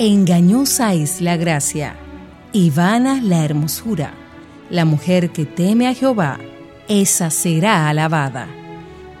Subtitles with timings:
[0.00, 1.96] Engañosa es la gracia
[2.52, 4.14] y vana la hermosura.
[4.70, 6.38] La mujer que teme a Jehová,
[6.86, 8.46] esa será alabada.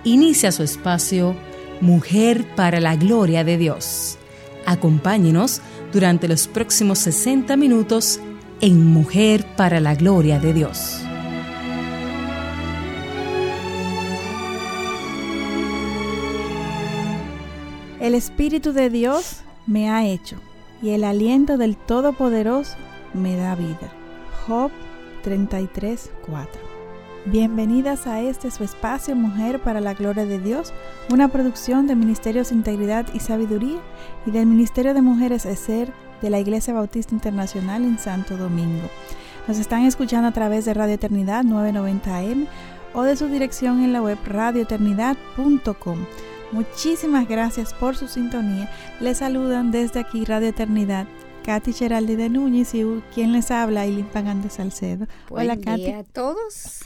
[0.04, 1.34] Inicia su espacio
[1.80, 4.18] Mujer para la Gloria de Dios.
[4.66, 5.62] Acompáñenos
[5.92, 8.20] durante los próximos 60 minutos
[8.60, 11.00] en Mujer para la Gloria de Dios.
[17.98, 20.36] El Espíritu de Dios me ha hecho
[20.82, 22.76] y el aliento del Todopoderoso
[23.14, 23.92] me da vida.
[24.46, 24.70] Job
[25.22, 26.68] 33, 4.
[27.26, 30.72] Bienvenidas a este su espacio Mujer para la Gloria de Dios,
[31.12, 33.80] una producción de Ministerios Integridad y Sabiduría
[34.24, 38.88] y del Ministerio de Mujeres ESER de la Iglesia Bautista Internacional en Santo Domingo.
[39.46, 42.46] Nos están escuchando a través de Radio Eternidad 990 AM
[42.94, 45.98] o de su dirección en la web radioeternidad.com.
[46.52, 48.70] Muchísimas gracias por su sintonía.
[49.00, 51.06] Les saludan desde aquí Radio Eternidad.
[51.44, 55.06] Katy Geraldi de Núñez y quien les habla, Eileen Pagán de Salcedo.
[55.30, 55.90] Hola, Katy.
[55.90, 56.80] a todos.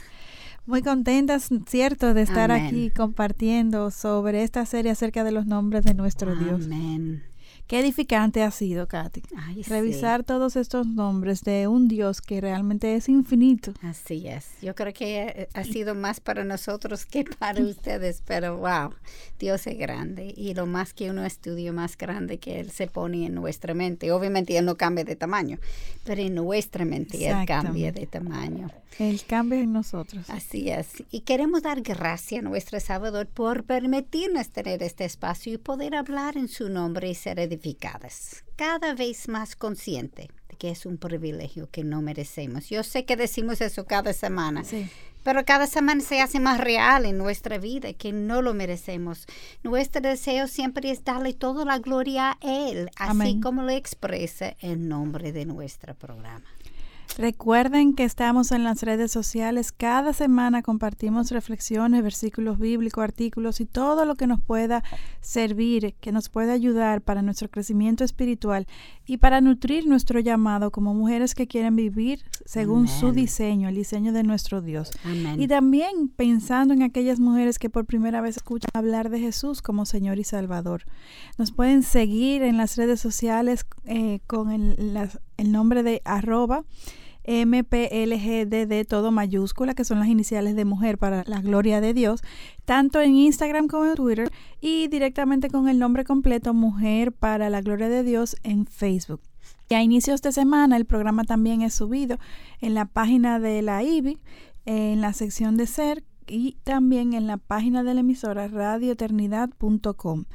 [0.65, 5.93] Muy contentas, cierto, de estar aquí compartiendo sobre esta serie acerca de los nombres de
[5.93, 6.65] nuestro Dios.
[6.65, 7.23] Amén.
[7.67, 9.23] Qué edificante ha sido, Katy.
[9.67, 13.73] Revisar todos estos nombres de un Dios que realmente es infinito.
[13.81, 14.47] Así es.
[14.61, 18.93] Yo creo que ha sido más para nosotros que para ustedes, pero wow,
[19.39, 23.25] Dios es grande y lo más que uno estudia, más grande que Él se pone
[23.25, 24.11] en nuestra mente.
[24.11, 25.57] Obviamente Él no cambia de tamaño,
[26.03, 28.69] pero en nuestra mente Él cambia de tamaño.
[28.99, 30.29] Él cambia en nosotros.
[30.29, 31.03] Así es.
[31.09, 36.37] Y queremos dar gracias a nuestro Salvador por permitirnos tener este espacio y poder hablar
[36.37, 38.43] en su nombre y ser edificadas.
[38.55, 42.69] Cada vez más consciente de que es un privilegio que no merecemos.
[42.69, 44.63] Yo sé que decimos eso cada semana.
[45.23, 49.25] Pero cada semana se hace más real en nuestra vida que no lo merecemos.
[49.63, 54.87] Nuestro deseo siempre es darle toda la gloria a Él, así como lo expresa el
[54.89, 56.43] nombre de nuestro programa.
[57.17, 59.71] Recuerden que estamos en las redes sociales.
[59.71, 64.83] Cada semana compartimos reflexiones, versículos bíblicos, artículos y todo lo que nos pueda
[65.21, 68.65] servir, que nos pueda ayudar para nuestro crecimiento espiritual
[69.05, 74.11] y para nutrir nuestro llamado como mujeres que quieren vivir según su diseño, el diseño
[74.11, 74.91] de nuestro Dios.
[75.37, 79.85] Y también pensando en aquellas mujeres que por primera vez escuchan hablar de Jesús como
[79.85, 80.85] Señor y Salvador.
[81.37, 84.97] Nos pueden seguir en las redes sociales eh, con el,
[85.37, 86.63] el nombre de arroba
[87.25, 92.21] MPLGDD todo mayúscula, que son las iniciales de mujer para la gloria de Dios,
[92.65, 97.61] tanto en Instagram como en Twitter y directamente con el nombre completo Mujer para la
[97.61, 99.21] gloria de Dios en Facebook.
[99.69, 102.17] Y a inicios de semana el programa también es subido
[102.59, 104.19] en la página de la IBI,
[104.65, 110.25] en la sección de ser y también en la página de la emisora radioeternidad.com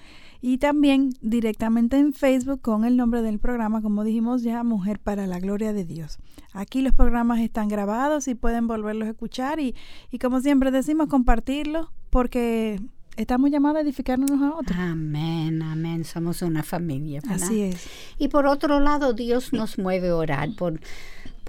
[0.40, 5.26] y también directamente en Facebook con el nombre del programa, como dijimos ya, Mujer para
[5.26, 6.18] la Gloria de Dios.
[6.52, 9.74] Aquí los programas están grabados y pueden volverlos a escuchar y,
[10.10, 12.80] y como siempre decimos, compartirlos porque
[13.16, 14.78] estamos llamados a edificarnos a otros.
[14.78, 16.04] Amén, amén.
[16.04, 17.20] Somos una familia.
[17.28, 17.88] Así es.
[18.18, 20.80] Y por otro lado, Dios nos mueve a orar por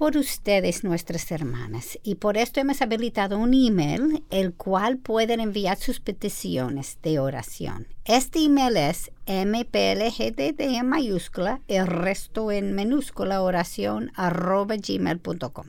[0.00, 1.98] por ustedes, nuestras hermanas.
[2.02, 7.86] Y por esto hemos habilitado un email, el cual pueden enviar sus peticiones de oración.
[8.06, 15.66] Este email es mplgdd en mayúscula, el resto en minúscula, oración arroba gmail.com.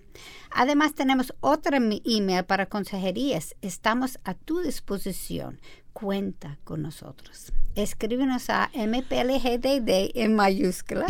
[0.52, 3.56] Además tenemos otro email para consejerías.
[3.62, 5.60] Estamos a tu disposición
[5.94, 7.52] cuenta con nosotros.
[7.76, 11.06] Escríbenos a mplgdd en mayúscula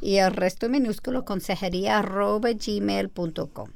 [0.00, 3.68] y el resto minúsculo consejería gmail.com.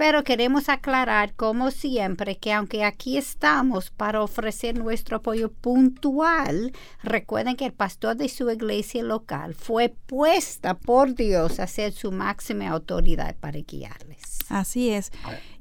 [0.00, 6.72] Pero queremos aclarar, como siempre, que aunque aquí estamos para ofrecer nuestro apoyo puntual,
[7.02, 12.12] recuerden que el pastor de su iglesia local fue puesta por Dios a ser su
[12.12, 14.38] máxima autoridad para guiarles.
[14.48, 15.12] Así es.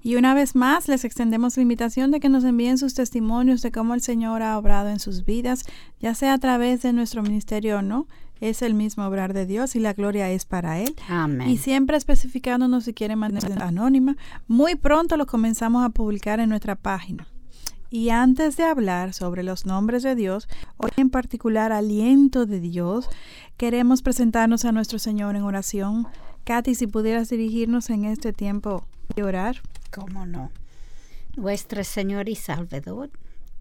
[0.01, 3.71] Y una vez más les extendemos la invitación de que nos envíen sus testimonios de
[3.71, 5.65] cómo el Señor ha obrado en sus vidas,
[5.99, 8.07] ya sea a través de nuestro ministerio o no.
[8.39, 10.95] Es el mismo obrar de Dios y la gloria es para Él.
[11.09, 11.50] Amén.
[11.50, 14.15] Y siempre especificándonos si quieren mantener anónima.
[14.47, 17.27] Muy pronto lo comenzamos a publicar en nuestra página.
[17.91, 20.47] Y antes de hablar sobre los nombres de Dios,
[20.77, 23.09] hoy en particular aliento de Dios,
[23.57, 26.07] queremos presentarnos a nuestro Señor en oración.
[26.45, 28.85] Katy, si pudieras dirigirnos en este tiempo
[29.15, 29.62] de orar.
[29.91, 30.51] ¿Cómo no?
[31.36, 33.09] Nuestro Señor y Salvador,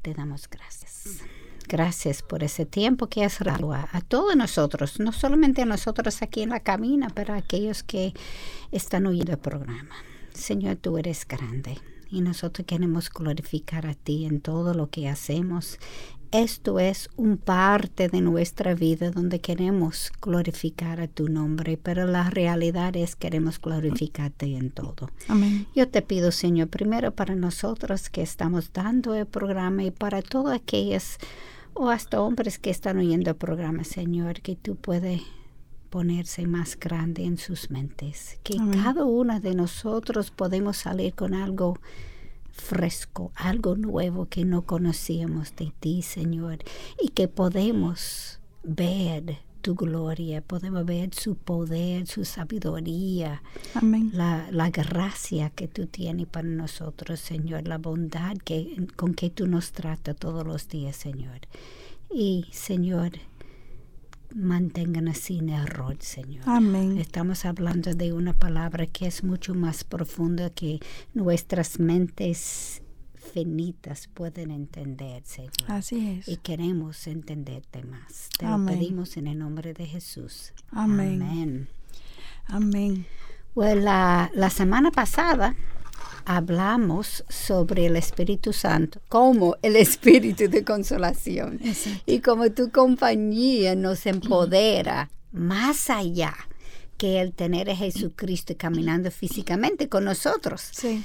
[0.03, 1.23] te damos gracias.
[1.69, 6.43] Gracias por ese tiempo que has dado a, todos nosotros, no solamente a nosotros aquí
[6.43, 8.15] en la cabina, pero a aquellos que
[8.73, 9.95] están oyendo el programa.
[10.33, 11.79] Señor, tú eres grande
[12.11, 15.79] y nosotros queremos glorificar a ti en todo lo que hacemos
[16.31, 22.31] esto es un parte de nuestra vida donde queremos glorificar a tu nombre, pero la
[22.31, 25.11] realidad es queremos glorificarte en todo.
[25.29, 25.67] Amén.
[25.75, 30.53] Yo te pido, Señor, primero para nosotros que estamos dando el programa y para todos
[30.53, 31.19] aquellos
[31.75, 35.23] o hasta hombres que están oyendo el programa, Señor, que tú puedes
[35.91, 38.83] ponerse más grande en sus mentes, que Amén.
[38.83, 41.79] cada uno de nosotros podemos salir con algo
[42.61, 46.59] fresco, algo nuevo que no conocíamos de ti, Señor,
[47.01, 53.43] y que podemos ver tu gloria, podemos ver su poder, su sabiduría,
[53.75, 54.11] Amén.
[54.13, 59.47] la, la gracia que tú tienes para nosotros, Señor, la bondad que, con que tú
[59.47, 61.41] nos tratas todos los días, Señor.
[62.11, 63.13] Y, Señor,
[64.35, 66.43] mantengan así en error, Señor.
[66.47, 66.99] Amén.
[66.99, 70.81] Estamos hablando de una palabra que es mucho más profunda que
[71.15, 72.83] nuestras mentes
[73.33, 75.53] finitas pueden entender, Señor.
[75.69, 76.29] Así es.
[76.29, 78.31] Y queremos entenderte más.
[78.39, 78.75] Te Amén.
[78.75, 80.53] lo pedimos en el nombre de Jesús.
[80.71, 81.23] Amén.
[81.23, 81.69] Amén.
[82.47, 83.07] Amén.
[83.55, 85.57] Bueno, la, la semana pasada
[86.25, 91.61] hablamos sobre el Espíritu Santo como el Espíritu de consolación.
[92.07, 96.35] Y como tu compañía nos empodera más allá
[96.97, 101.03] que el tener a Jesucristo caminando físicamente con nosotros, Sí,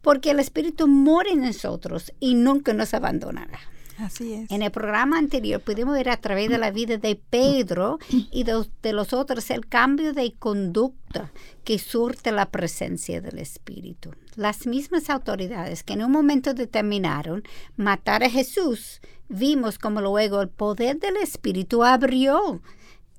[0.00, 3.60] porque el Espíritu mora en nosotros y nunca nos abandonará.
[3.98, 4.50] Así es.
[4.50, 8.66] En el programa anterior pudimos ver a través de la vida de Pedro y de,
[8.82, 11.32] de los otros el cambio de conducta
[11.64, 14.10] que surte la presencia del Espíritu.
[14.34, 17.42] Las mismas autoridades que en un momento determinaron
[17.76, 22.60] matar a Jesús, vimos como luego el poder del Espíritu abrió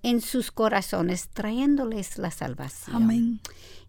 [0.04, 2.96] en sus corazones, trayéndoles la salvación.
[2.96, 3.40] Amén.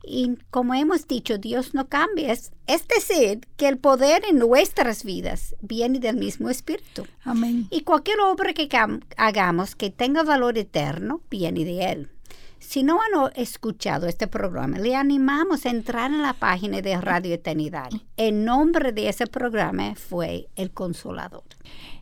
[0.06, 2.32] Y como hemos dicho, Dios no cambia.
[2.32, 7.06] Es, es decir, que el poder en nuestras vidas viene del mismo Espíritu.
[7.24, 7.66] Amén.
[7.70, 8.68] Y cualquier obra que
[9.16, 12.10] hagamos que tenga valor eterno viene de Él.
[12.58, 17.34] Si no han escuchado este programa, le animamos a entrar en la página de Radio
[17.34, 17.90] Eternidad.
[18.16, 21.44] El nombre de ese programa fue El Consolador.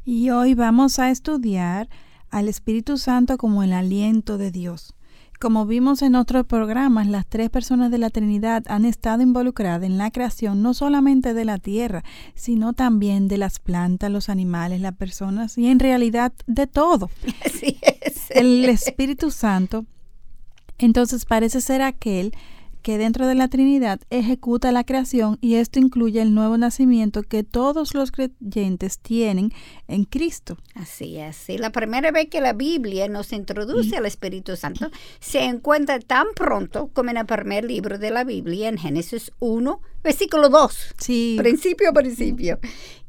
[0.05, 1.89] Y hoy vamos a estudiar
[2.31, 4.95] al Espíritu Santo como el aliento de Dios.
[5.43, 9.99] Como vimos en otros programas, las tres personas de la Trinidad han estado involucradas en
[9.99, 12.05] la creación no solamente de la tierra,
[12.37, 17.11] sino también de las plantas, los animales, las personas y en realidad de todo.
[17.45, 18.31] Así es.
[18.31, 19.85] El Espíritu Santo
[20.79, 22.33] entonces parece ser aquel
[22.83, 27.45] que dentro de la Trinidad ejecuta la creación y esto incluye el nuevo nacimiento que
[27.45, 29.53] todos los creyentes tienen
[29.89, 30.59] en Cristo.
[30.75, 31.49] Así es.
[31.59, 34.91] La primera vez que la Biblia nos introduce al Espíritu Santo
[35.21, 39.81] se encuentra tan pronto como en el primer libro de la Biblia, en Génesis 1,
[40.03, 40.95] versículo 2.
[40.99, 42.59] Sí, Principio a principio.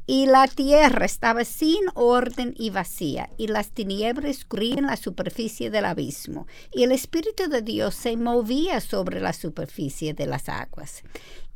[0.06, 5.86] Y la tierra estaba sin orden y vacía, y las tinieblas cubrían la superficie del
[5.86, 11.02] abismo, y el Espíritu de Dios se movía sobre la superficie de las aguas.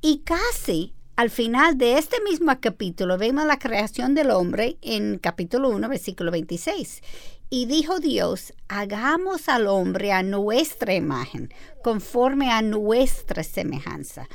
[0.00, 5.69] Y casi al final de este mismo capítulo vemos la creación del hombre en capítulo
[5.69, 7.03] 1, versículo 26.
[7.50, 11.53] Y dijo Dios, hagamos al hombre a nuestra imagen,
[11.83, 14.29] conforme a nuestra semejanza.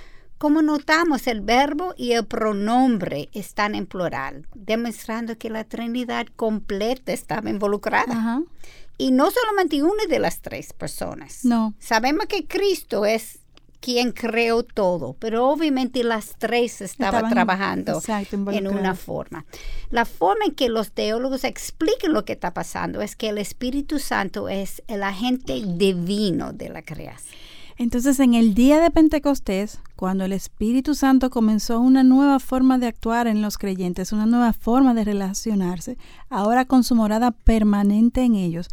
[0.43, 7.13] Como notamos, el verbo y el pronombre están en plural, demostrando que la Trinidad completa
[7.13, 8.41] estaba involucrada.
[8.97, 11.45] Y no solamente una de las tres personas.
[11.45, 11.73] No.
[11.79, 13.39] Sabemos que Cristo es
[13.79, 19.45] quien creó todo, pero obviamente las tres estaban, Estaban, trabajando exacto, en una forma.
[19.91, 23.97] La forma en que los teólogos explican lo que está pasando es que el Espíritu
[23.97, 27.33] Santo es el agente divino de la creación.
[27.77, 32.87] Entonces, en el día de Pentecostés, cuando el Espíritu Santo comenzó una nueva forma de
[32.87, 35.97] actuar en los creyentes, una nueva forma de relacionarse,
[36.29, 38.69] ahora con su morada permanente en ellos,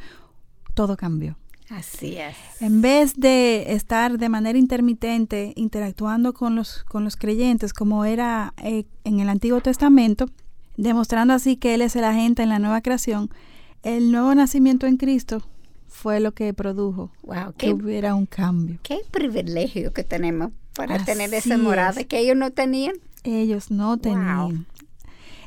[0.74, 1.36] todo cambió.
[1.70, 2.34] Así es.
[2.60, 8.54] En vez de estar de manera intermitente interactuando con los, con los creyentes, como era
[8.56, 10.26] eh, en el Antiguo Testamento,
[10.76, 13.30] demostrando así que Él es el agente en la nueva creación,
[13.82, 15.42] el nuevo nacimiento en Cristo
[16.00, 18.78] fue lo que produjo Wow, que qué, hubiera un cambio.
[18.82, 22.06] qué privilegio que tenemos para Así tener esa morada es.
[22.06, 22.94] que ellos no tenían.
[23.24, 24.66] Ellos no tenían.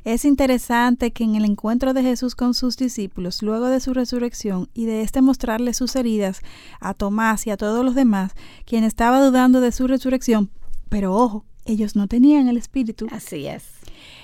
[0.06, 4.70] Es interesante que en el encuentro de Jesús con sus discípulos, luego de su resurrección
[4.74, 6.42] y de este mostrarle sus heridas
[6.82, 8.34] a Tomás y a todos los demás,
[8.66, 10.50] quien estaba dudando de su resurrección,
[10.90, 13.08] pero ojo, ellos no tenían el Espíritu.
[13.12, 13.64] Así es.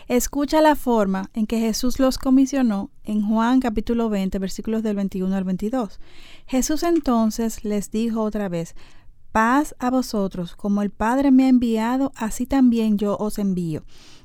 [0.09, 5.35] Escucha la forma en que Jesús los comisionó en Juan capítulo 20, versículos del 21
[5.35, 5.99] al 22.
[6.47, 8.73] Jesús entonces les dijo otra vez,
[9.31, 13.83] paz a vosotros, como el Padre me ha enviado, así también yo os envío.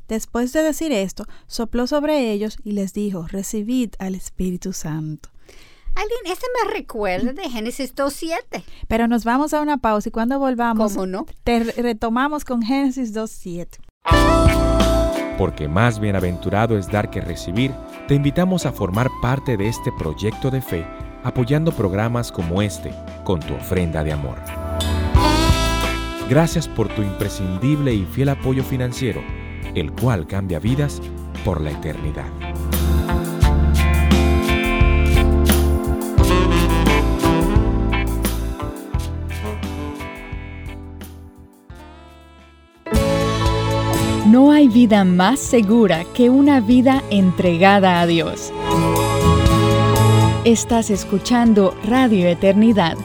[0.08, 5.28] Después de decir esto, sopló sobre ellos y les dijo, recibid al Espíritu Santo.
[5.94, 8.64] Alguien, este me recuerda de Génesis 2.7.
[8.88, 11.26] Pero nos vamos a una pausa y cuando volvamos, ¿Cómo no?
[11.44, 14.73] te retomamos con Génesis 2.7.
[15.38, 17.72] Porque más bienaventurado es dar que recibir,
[18.08, 20.86] te invitamos a formar parte de este proyecto de fe
[21.24, 22.92] apoyando programas como este
[23.24, 24.36] con tu ofrenda de amor.
[26.28, 29.22] Gracias por tu imprescindible y fiel apoyo financiero,
[29.74, 31.02] el cual cambia vidas
[31.44, 32.53] por la eternidad.
[44.34, 48.52] No hay vida más segura que una vida entregada a Dios.
[50.44, 52.96] Estás escuchando Radio Eternidad.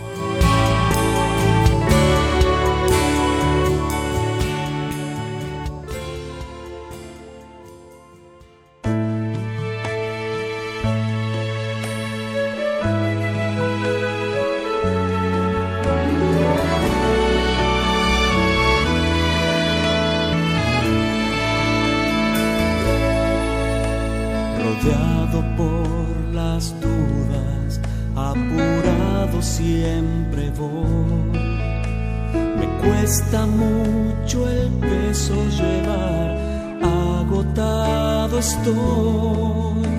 [38.40, 39.90] Estoy.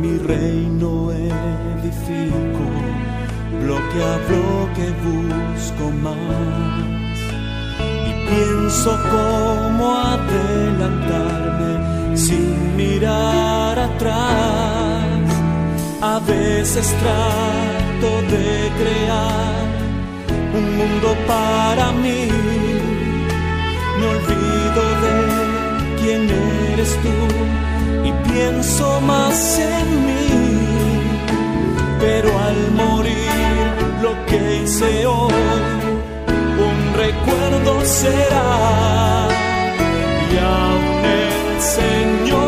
[0.00, 2.66] Mi reino edifico,
[3.62, 7.16] bloque a bloque busco más.
[8.08, 9.84] Y pienso cómo
[10.16, 11.72] adelantarme
[12.16, 15.28] sin mirar atrás.
[16.02, 18.48] A veces trato de
[18.80, 19.64] crear
[20.58, 22.22] un mundo para mí.
[23.98, 25.16] Me olvido de
[26.00, 26.22] quién
[26.72, 27.16] eres tú
[28.04, 30.28] y pienso más en mí.
[32.00, 33.66] Pero al morir
[34.02, 35.32] lo que hice hoy,
[36.68, 39.28] un recuerdo será.
[40.32, 42.43] Y aún el Señor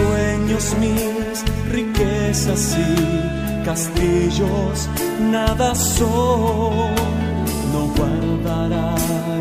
[0.00, 4.88] sueños, mis riquezas y castillos,
[5.30, 6.94] nada son.
[7.72, 8.94] No guardará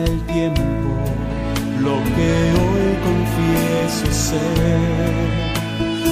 [0.06, 0.89] el tiempo
[1.82, 5.13] lo que hoy confieso ser.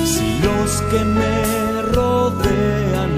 [0.06, 3.12] Si los que me rodean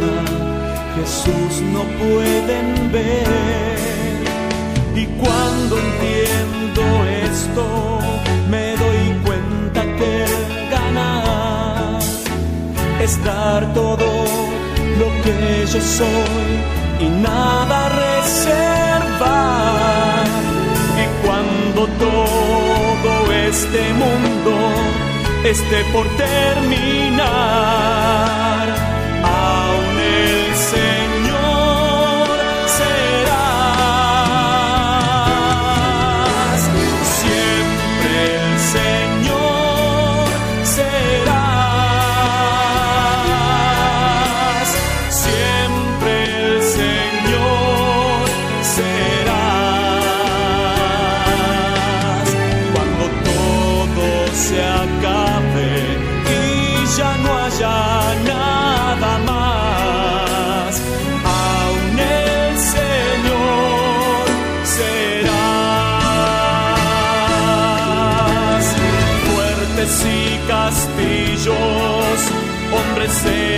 [1.00, 4.20] Jesús no pueden ver.
[4.96, 6.82] Y cuando entiendo
[7.24, 8.00] esto,
[8.50, 8.69] me
[13.02, 14.26] es dar todo
[15.00, 16.60] lo que yo soy
[17.00, 19.30] y nada reservar.
[21.04, 23.12] Y cuando todo
[23.48, 24.54] este mundo
[25.44, 27.20] esté por terminar,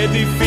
[0.07, 0.40] hombres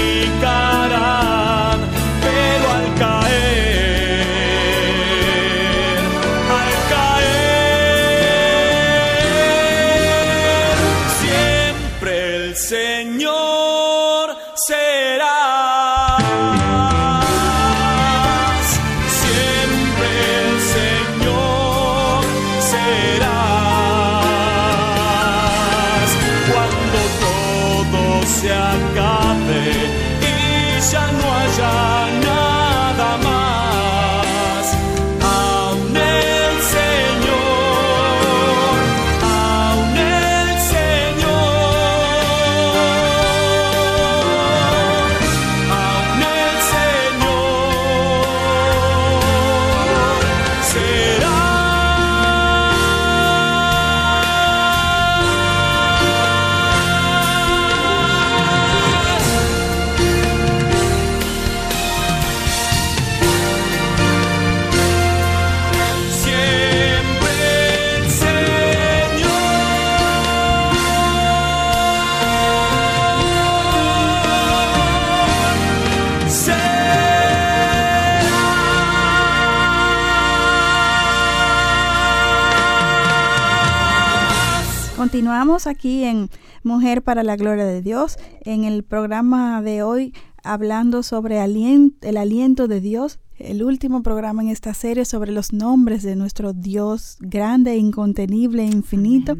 [85.14, 86.28] Continuamos aquí en
[86.64, 92.66] Mujer para la Gloria de Dios, en el programa de hoy hablando sobre el aliento
[92.66, 97.76] de Dios, el último programa en esta serie sobre los nombres de nuestro Dios grande,
[97.76, 99.36] incontenible, infinito.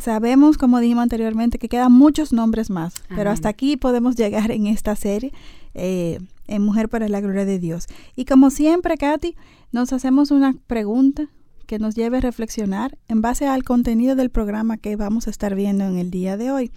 [0.00, 4.68] Sabemos, como dijimos anteriormente, que quedan muchos nombres más, pero hasta aquí podemos llegar en
[4.68, 5.32] esta serie.
[5.74, 7.86] Eh, en Mujer para la Gloria de Dios.
[8.14, 9.34] Y como siempre, Katy,
[9.72, 11.28] nos hacemos una pregunta
[11.72, 15.54] que nos lleve a reflexionar en base al contenido del programa que vamos a estar
[15.54, 16.70] viendo en el día de hoy.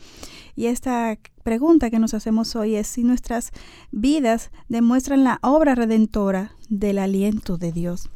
[0.56, 3.52] Y esta pregunta que nos hacemos hoy es si nuestras
[3.92, 8.10] vidas demuestran la obra redentora del aliento de Dios.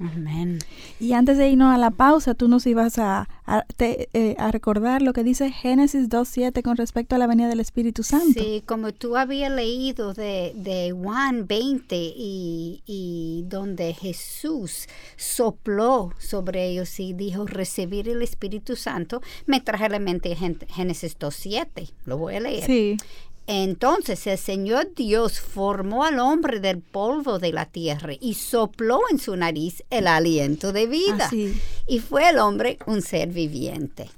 [0.00, 0.58] Amén.
[1.00, 5.12] Y antes de irnos a la pausa, tú nos ibas a, a, eh, recordar lo
[5.12, 8.40] que dice Génesis 2.7 con respecto a la venida del Espíritu Santo.
[8.40, 14.86] Sí, como tú habías leído de, de Juan 20 y, y, donde Jesús
[15.16, 21.18] sopló sobre ellos y dijo recibir el Espíritu Santo, me traje a la mente Génesis
[21.18, 21.90] 2.7.
[22.04, 22.64] Lo voy a leer.
[22.64, 22.96] Sí.
[23.46, 29.18] Entonces el Señor Dios formó al hombre del polvo de la tierra y sopló en
[29.18, 31.26] su nariz el aliento de vida.
[31.26, 31.60] Así.
[31.86, 34.10] Y fue el hombre un ser viviente.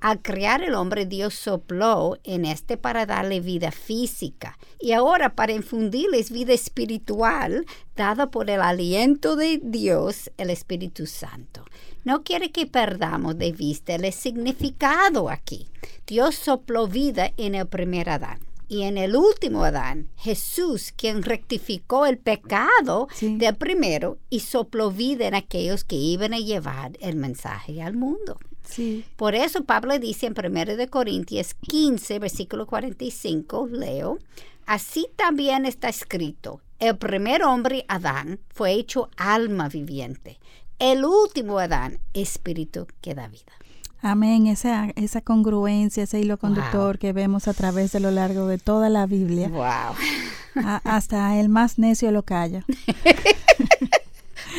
[0.00, 5.52] Al crear el hombre, Dios sopló en este para darle vida física y ahora para
[5.52, 11.64] infundirles vida espiritual dada por el aliento de Dios, el Espíritu Santo.
[12.04, 15.66] No quiere que perdamos de vista el significado aquí.
[16.06, 22.06] Dios sopló vida en el primer Adán y en el último Adán, Jesús, quien rectificó
[22.06, 23.36] el pecado Sí.
[23.38, 28.38] del primero y sopló vida en aquellos que iban a llevar el mensaje al mundo.
[28.64, 29.04] Sí.
[29.16, 34.18] Por eso Pablo dice en 1 de Corintios 15, versículo 45, leo,
[34.66, 40.38] así también está escrito, el primer hombre, Adán, fue hecho alma viviente.
[40.78, 43.52] El último Adán, espíritu que da vida.
[44.00, 48.58] Amén, esa, esa congruencia, ese hilo conductor que vemos a través de lo largo de
[48.58, 50.64] toda la Biblia, Wow.
[50.64, 52.64] a- hasta el más necio lo calla.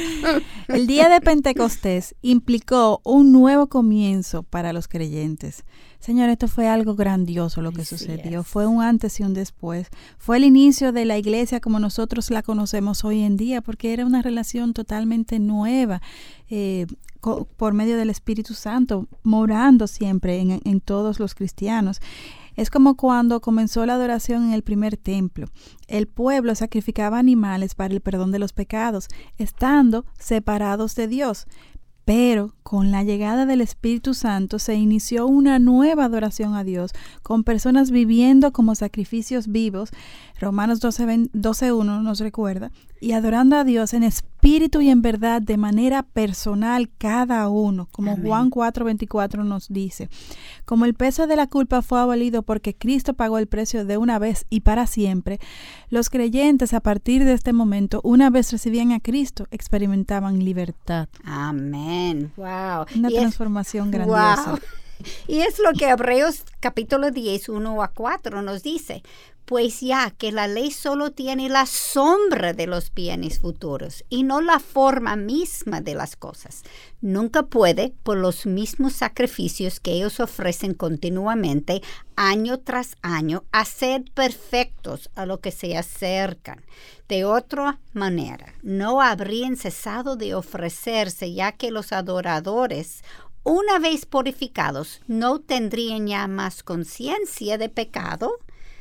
[0.67, 5.63] el día de Pentecostés implicó un nuevo comienzo para los creyentes.
[5.99, 8.41] Señor, esto fue algo grandioso lo que Así sucedió.
[8.41, 8.47] es.
[8.47, 9.87] Fue un antes y un después.
[10.17, 14.05] Fue el inicio de la iglesia como nosotros la conocemos hoy en día, porque era
[14.05, 16.01] una relación totalmente nueva.
[16.49, 16.85] eh,
[17.57, 21.99] por medio del Espíritu Santo, morando siempre en, en todos los cristianos.
[22.55, 25.47] Es como cuando comenzó la adoración en el primer templo.
[25.87, 29.07] El pueblo sacrificaba animales para el perdón de los pecados,
[29.37, 31.47] estando separados de Dios.
[32.09, 37.43] Pero con la llegada del Espíritu Santo se inició una nueva adoración a Dios, con
[37.43, 39.91] personas viviendo como sacrificios vivos,
[40.39, 45.57] Romanos 12.1 12, nos recuerda, y adorando a Dios en espíritu y en verdad de
[45.57, 48.25] manera personal cada uno, como Amén.
[48.25, 50.09] Juan 4.24 nos dice.
[50.65, 54.19] Como el peso de la culpa fue abolido porque Cristo pagó el precio de una
[54.19, 55.39] vez y para siempre,
[55.89, 61.07] los creyentes a partir de este momento, una vez recibían a Cristo, experimentaban libertad.
[61.23, 62.31] Amén.
[62.37, 62.85] Wow.
[62.95, 64.51] Una Y es- transformación grandiosa.
[64.51, 64.59] Wow.
[65.29, 69.01] Y es lo que Hebreos capítulo 10, 1 a 4 nos dice.
[69.49, 74.41] Pues ya que la ley solo tiene la sombra de los bienes futuros y no
[74.41, 76.61] la forma misma de las cosas,
[77.01, 81.81] nunca puede, por los mismos sacrificios que ellos ofrecen continuamente,
[82.15, 86.63] año tras año, hacer perfectos a lo que se acercan.
[87.07, 93.01] De otra manera, no habrían cesado de ofrecerse, ya que los adoradores
[93.43, 98.37] una vez purificados, no tendrían ya más conciencia de pecado.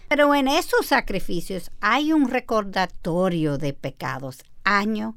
[0.08, 5.14] Pero en esos sacrificios hay un recordatorio de pecados año,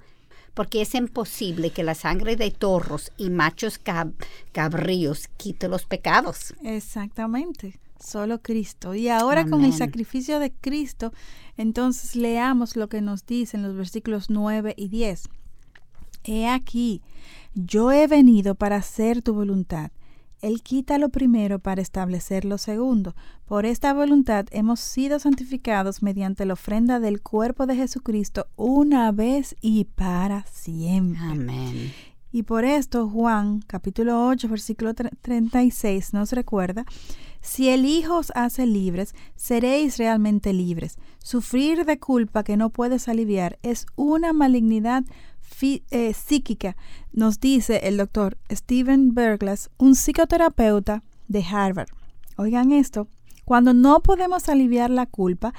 [0.53, 4.13] porque es imposible que la sangre de torros y machos cab-
[4.51, 6.53] cabríos quite los pecados.
[6.63, 8.93] Exactamente, solo Cristo.
[8.93, 11.13] Y ahora con el sacrificio de Cristo,
[11.55, 15.23] entonces leamos lo que nos dicen los versículos 9 y 10.
[16.25, 17.01] He aquí,
[17.55, 19.91] yo he venido para hacer tu voluntad.
[20.41, 23.15] Él quita lo primero para establecer lo segundo.
[23.45, 29.55] Por esta voluntad hemos sido santificados mediante la ofrenda del cuerpo de Jesucristo una vez
[29.61, 31.21] y para siempre.
[31.23, 31.91] Amén.
[32.31, 36.85] Y por esto Juan capítulo 8 versículo tre- 36 nos recuerda,
[37.41, 40.97] si el Hijo os hace libres, seréis realmente libres.
[41.19, 45.03] Sufrir de culpa que no puedes aliviar es una malignidad
[45.61, 46.75] eh, psíquica,
[47.11, 51.89] nos dice el doctor Steven Berglas, un psicoterapeuta de Harvard.
[52.37, 53.07] Oigan esto,
[53.45, 55.53] cuando no podemos aliviar la culpa,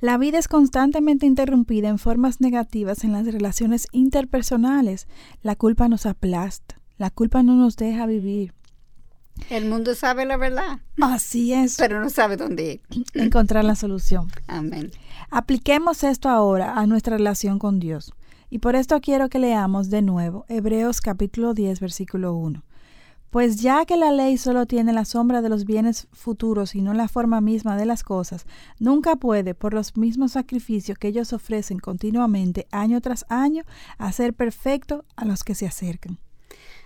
[0.00, 5.06] la vida es constantemente interrumpida en formas negativas en las relaciones interpersonales.
[5.42, 8.52] La culpa nos aplasta, la culpa no nos deja vivir.
[9.50, 11.76] El mundo sabe la verdad, Así es.
[11.76, 13.04] pero no sabe dónde ir.
[13.14, 14.28] Encontrar la solución.
[14.46, 14.90] Amén.
[15.30, 18.12] Apliquemos esto ahora a nuestra relación con Dios.
[18.48, 22.62] Y por esto quiero que leamos de nuevo Hebreos capítulo 10, versículo 1.
[23.30, 26.94] Pues ya que la ley solo tiene la sombra de los bienes futuros y no
[26.94, 28.46] la forma misma de las cosas,
[28.78, 33.64] nunca puede, por los mismos sacrificios que ellos ofrecen continuamente, año tras año,
[33.98, 36.18] hacer perfecto a los que se acercan.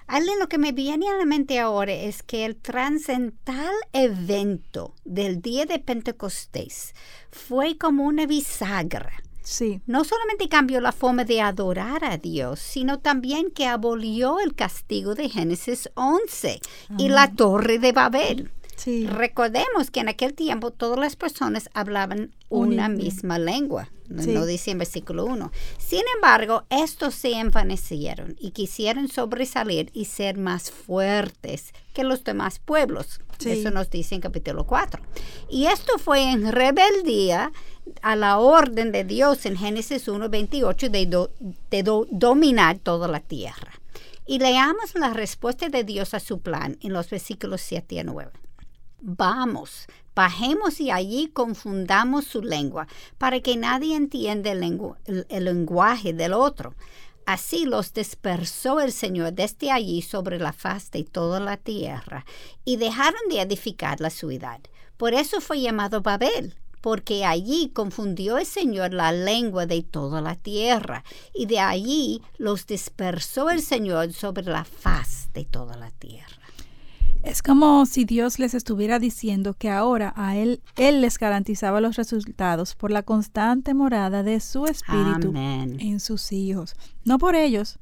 [0.07, 5.41] Algo lo que me viene a la mente ahora es que el trascendental evento del
[5.41, 6.95] día de Pentecostés
[7.31, 9.13] fue como una bisagra.
[9.51, 14.55] Sí, No solamente cambió la forma de adorar a Dios, sino también que abolió el
[14.55, 16.61] castigo de Génesis 11
[16.97, 18.53] y la torre de Babel.
[18.77, 19.09] sí.
[19.09, 23.91] Recordemos que en aquel tiempo todas las personas hablaban Un una misma lengua.
[24.11, 24.33] No, Sí.
[24.33, 25.51] no dice en versículo 1.
[25.79, 32.59] Sin embargo, estos se envanecieron y quisieron sobresalir y ser más fuertes que los demás
[32.59, 33.21] pueblos.
[33.39, 33.51] Sí.
[33.53, 35.01] Eso nos dice en capítulo 4.
[35.49, 37.53] Y esto fue en rebeldía
[38.03, 41.31] a la orden de Dios en Génesis 1, 28 de, do-
[41.71, 43.81] de do- dominar toda la tierra.
[44.27, 48.31] Y leamos la respuesta de Dios a su plan en los versículos 7 a 9.
[49.03, 52.87] Vamos, bajemos y allí confundamos su lengua,
[53.19, 56.75] para que nadie entienda el, lengu- el- el lenguaje del otro.
[57.27, 62.25] Así los dispersó el Señor desde allí sobre la faz de toda la tierra,
[62.65, 64.61] y dejaron de edificar la ciudad.
[64.97, 70.35] Por eso fue llamado Babel, porque allí confundió el Señor la lengua de toda la
[70.35, 76.40] tierra, y de allí los dispersó el Señor sobre la faz de toda la tierra.
[77.23, 81.97] Es como si Dios les estuviera diciendo que ahora a Él, Él les garantizaba los
[81.97, 85.77] resultados por la constante morada de su espíritu Amén.
[85.81, 86.75] en sus hijos.
[87.05, 87.79] No por ellos,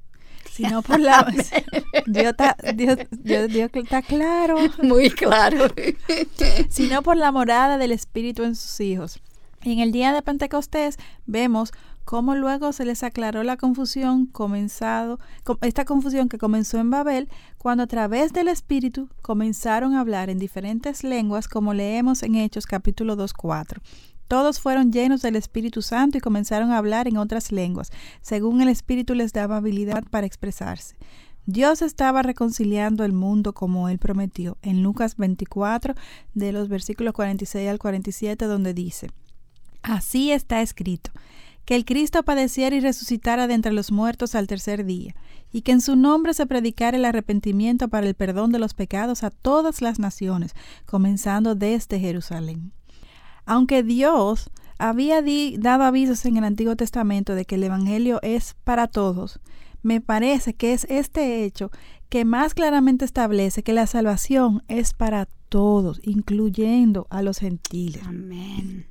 [0.52, 1.24] sino por la...
[2.06, 4.56] Dios está, Dios, Dios- Dios está claro.
[4.82, 5.66] Muy claro.
[6.68, 9.20] sino por la morada del Espíritu en sus hijos.
[9.62, 10.96] Y en el día de Pentecostés
[11.26, 11.72] vemos
[12.08, 17.28] cómo luego se les aclaró la confusión comenzado, co- esta confusión que comenzó en Babel,
[17.58, 22.64] cuando a través del Espíritu comenzaron a hablar en diferentes lenguas, como leemos en Hechos
[22.64, 23.82] capítulo 2, 4.
[24.26, 27.90] Todos fueron llenos del Espíritu Santo y comenzaron a hablar en otras lenguas,
[28.22, 30.96] según el Espíritu les daba habilidad para expresarse.
[31.44, 35.94] Dios estaba reconciliando el mundo como Él prometió en Lucas 24,
[36.32, 39.10] de los versículos 46 al 47, donde dice,
[39.82, 41.10] Así está escrito,
[41.68, 45.14] que el Cristo padeciera y resucitara de entre los muertos al tercer día,
[45.52, 49.22] y que en su nombre se predicara el arrepentimiento para el perdón de los pecados
[49.22, 50.54] a todas las naciones,
[50.86, 52.72] comenzando desde Jerusalén.
[53.44, 55.22] Aunque Dios había
[55.58, 59.38] dado avisos en el Antiguo Testamento de que el Evangelio es para todos,
[59.82, 61.70] me parece que es este hecho
[62.08, 68.00] que más claramente establece que la salvación es para todos, incluyendo a los gentiles.
[68.06, 68.86] Amén.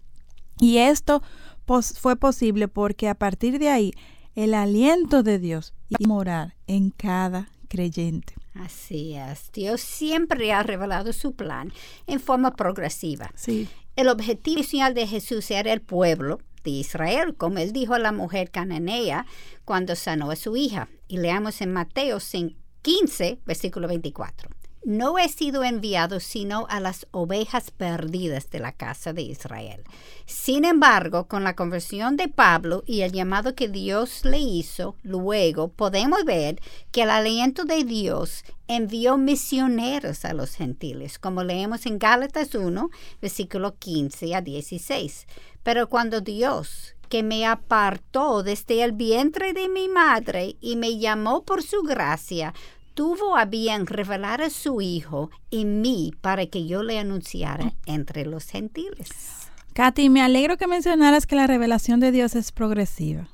[0.60, 1.24] Y esto
[1.68, 3.92] pos- fue posible porque a partir de ahí
[4.34, 8.34] el aliento de Dios y morar en cada creyente.
[8.56, 9.52] Así es.
[9.52, 11.72] Dios siempre ha revelado su plan
[12.08, 13.30] en forma progresiva.
[13.36, 18.00] Sí, El objetivo inicial de Jesús era el pueblo de Israel, como él dijo a
[18.00, 19.26] la mujer cananea
[19.66, 20.88] cuando sanó a su hija.
[21.08, 24.50] Y leamos en Mateo 5 15, versículo 24.
[24.88, 29.84] No he sido enviado sino a las ovejas perdidas de la casa de Israel.
[30.26, 35.68] Sin embargo, con la conversión de Pablo y el llamado que Dios le hizo, luego
[35.68, 36.62] podemos ver
[36.94, 42.90] que el aliento de Dios envió misioneros a los gentiles, como leemos en Gálatas 1,
[43.22, 45.28] versículo 15 a 16.
[45.64, 51.44] Pero cuando Dios, que me apartó desde el vientre de mi madre y me llamó
[51.44, 52.54] por su gracia,
[52.98, 58.26] tuvo a bien revelar a su Hijo en mí para que yo le anunciara entre
[58.26, 59.12] los gentiles.
[59.74, 63.30] Katy, me alegro que mencionaras que la revelación de Dios es progresiva.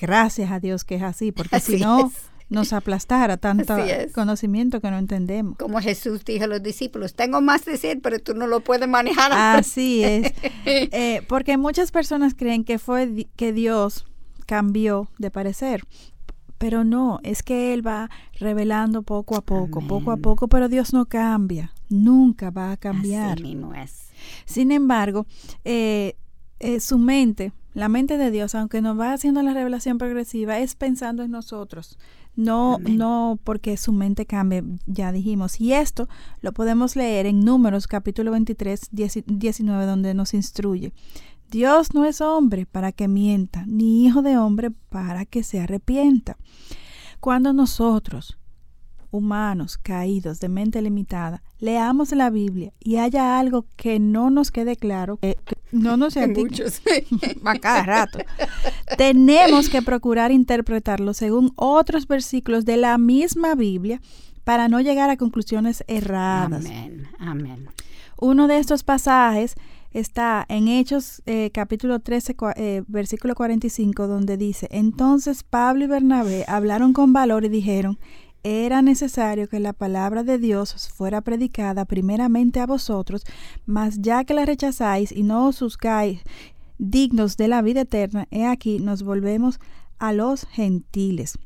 [0.00, 2.12] Gracias a Dios que es así, porque Así si no, es.
[2.50, 3.76] nos aplastara tanto
[4.14, 5.58] conocimiento que no entendemos.
[5.58, 8.88] Como Jesús dijo a los discípulos, tengo más de ser, pero tú no lo puedes
[8.88, 9.32] manejar.
[9.32, 10.32] Así es.
[10.64, 14.06] Eh, porque muchas personas creen que fue que Dios
[14.46, 15.82] cambió de parecer.
[16.60, 20.92] Pero no, es que Él va revelando poco a poco, poco a poco, pero Dios
[20.92, 23.32] no cambia, nunca va a cambiar.
[23.32, 24.10] Así mismo es.
[24.44, 25.24] Sin embargo,
[25.64, 26.16] eh,
[26.58, 30.74] eh, su mente, la mente de Dios, aunque nos va haciendo la revelación progresiva, es
[30.74, 31.98] pensando en nosotros.
[32.36, 32.98] No, Amén.
[32.98, 35.62] no porque su mente cambie, ya dijimos.
[35.62, 36.10] Y esto
[36.42, 40.92] lo podemos leer en Números capítulo 23, 10 19, donde nos instruye.
[41.50, 46.36] Dios no es hombre para que mienta, ni hijo de hombre para que se arrepienta.
[47.18, 48.38] Cuando nosotros
[49.10, 54.76] humanos, caídos, de mente limitada, leamos la Biblia y haya algo que no nos quede
[54.76, 56.80] claro, que, que no nos sea Muchos.
[57.44, 58.20] a cada rato.
[58.96, 64.00] Tenemos que procurar interpretarlo según otros versículos de la misma Biblia
[64.44, 66.64] para no llegar a conclusiones erradas.
[66.64, 67.68] Amén, amén.
[68.16, 69.56] Uno de estos pasajes
[69.92, 75.88] está en Hechos eh, capítulo 13, cua- eh, versículo 45, donde dice, entonces Pablo y
[75.88, 77.98] Bernabé hablaron con valor y dijeron,
[78.42, 83.24] era necesario que la palabra de Dios os fuera predicada primeramente a vosotros,
[83.66, 86.20] mas ya que la rechazáis y no os juzgáis
[86.78, 89.60] dignos de la vida eterna, he aquí nos volvemos
[89.98, 91.38] a los gentiles.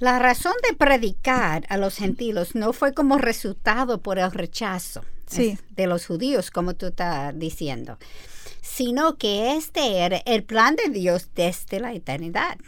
[0.00, 5.58] La razón de predicar a los gentiles no fue como resultado por el rechazo Sí.
[5.70, 7.98] de los judíos, como tú estás diciendo,
[8.60, 12.58] sino que este era el plan de Dios desde la eternidad.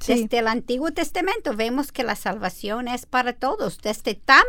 [0.00, 0.22] Sí.
[0.22, 4.44] Desde el Antiguo Testamento vemos que la salvación es para todos, desde tan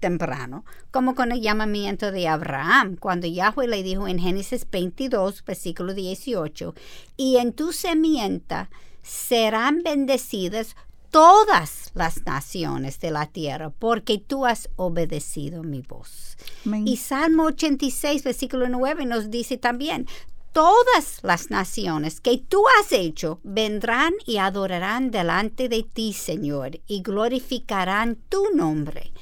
[0.00, 5.94] temprano como con el llamamiento de Abraham, cuando Yahweh le dijo en Génesis 22, versículo
[5.94, 6.74] 18,
[7.16, 8.70] y en tu semienta
[9.02, 10.74] serán bendecidas
[11.10, 16.36] todas las naciones de la tierra, porque tú has obedecido mi voz.
[16.64, 16.86] Amén.
[16.86, 20.06] Y Salmo 86, versículo 9 nos dice también,
[20.52, 27.02] todas las naciones que tú has hecho vendrán y adorarán delante de ti, Señor, y
[27.02, 29.12] glorificarán tu nombre.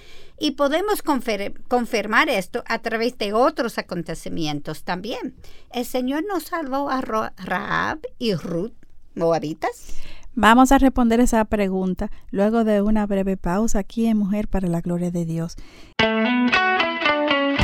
[0.40, 5.34] Y podemos confirmar esto a través de otros acontecimientos también.
[5.72, 8.72] El Señor nos salvó a Ro- Rahab y Ruth,
[9.16, 9.94] moabitas.
[10.34, 14.80] Vamos a responder esa pregunta luego de una breve pausa aquí en Mujer para la
[14.80, 15.56] Gloria de Dios.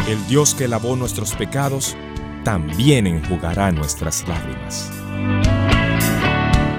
[0.08, 1.96] El Dios que lavó nuestros pecados
[2.44, 4.90] también enjugará nuestras lágrimas.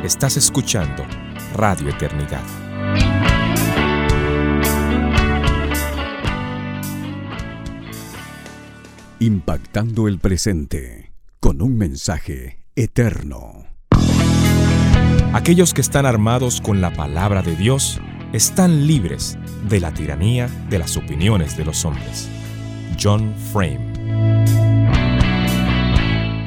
[0.04, 1.04] Estás escuchando
[1.56, 2.44] Radio Eternidad.
[9.20, 13.65] Impactando el presente con un mensaje eterno.
[15.36, 18.00] Aquellos que están armados con la palabra de Dios
[18.32, 22.30] están libres de la tiranía de las opiniones de los hombres.
[22.98, 23.92] John Frame.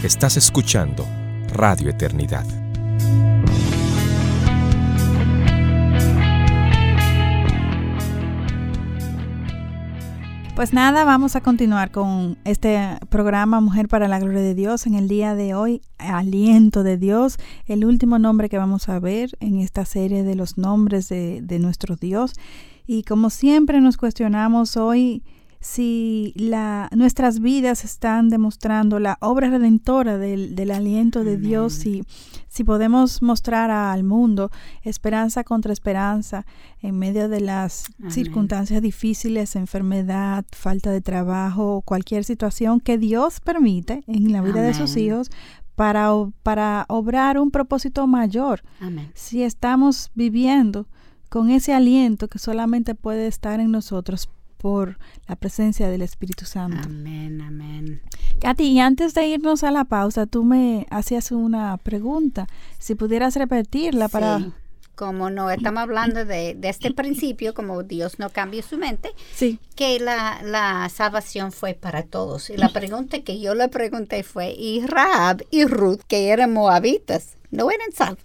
[0.03, 1.07] Estás escuchando
[1.53, 2.58] Radio Eternidad.
[10.59, 14.95] Pues nada, vamos a continuar con este programa Mujer para la Gloria de Dios en
[14.95, 19.61] el día de hoy, Aliento de Dios, el último nombre que vamos a ver en
[19.61, 22.33] esta serie de los nombres de, de nuestro Dios.
[22.89, 25.23] Y como siempre nos cuestionamos hoy
[25.61, 32.05] si la, nuestras vidas están demostrando la obra redentora del, del aliento de Dios, si,
[32.49, 34.51] si podemos mostrar al mundo
[34.83, 36.47] esperanza contra esperanza
[36.81, 38.13] en medio de las Amén.
[38.13, 44.75] circunstancias difíciles, enfermedad, falta de trabajo, cualquier situación que Dios permite en la vida de
[44.75, 45.31] sus hijos
[45.75, 48.63] para, obrar un propósito mayor.
[49.15, 50.87] Si estamos viviendo
[51.29, 56.79] con ese aliento que solamente puede estar en nosotros por la presencia del Espíritu Santo.
[56.85, 58.03] Amén, amén.
[58.41, 62.47] Katy, y antes de irnos a la pausa, tú me hacías una pregunta.
[62.79, 64.39] Si pudieras repetirla para...
[64.39, 64.53] Sí,
[64.95, 69.61] como no estamos hablando de, de este principio, como Dios no cambia su mente, Sí,
[69.77, 72.51] que la, la salvación fue para todos.
[72.51, 77.37] Y la pregunta que yo le pregunté fue, ¿y Rahab y Ruth, que eran moabitas,
[77.51, 78.25] no eran salvos?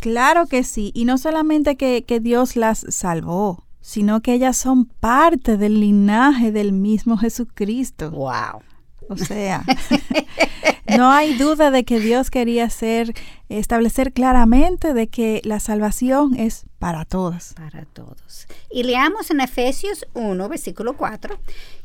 [0.00, 0.90] claro que sí.
[0.94, 6.52] Y no solamente que, que Dios las salvó, sino que ellas son parte del linaje
[6.52, 8.10] del mismo Jesucristo.
[8.10, 8.62] Wow.
[9.10, 9.64] O sea,
[10.96, 13.12] no hay duda de que Dios quería hacer,
[13.50, 17.54] establecer claramente de que la salvación es para todas.
[17.54, 18.48] Para todos.
[18.68, 21.38] Y leamos en Efesios 1, versículo 4,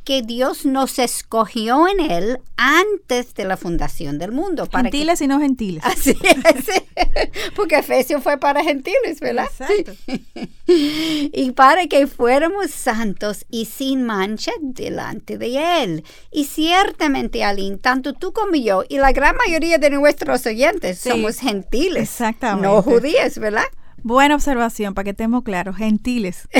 [0.04, 4.66] que Dios nos escogió en Él antes de la fundación del mundo.
[4.66, 5.84] Para que- Gentiles y no gentiles.
[5.86, 9.46] Así es, porque Efesios fue para gentiles, ¿verdad?
[9.46, 9.92] Exacto.
[10.66, 16.04] y para que fuéramos santos y sin mancha delante de Él.
[16.32, 21.10] Y ciertamente, Aline, tanto tú como yo y la gran mayoría de nuestros oyentes Sí,
[21.10, 22.68] somos gentiles, exactamente.
[22.68, 23.66] no judíos, ¿verdad?
[24.08, 26.48] Buena observación, para que estemos claros, gentiles.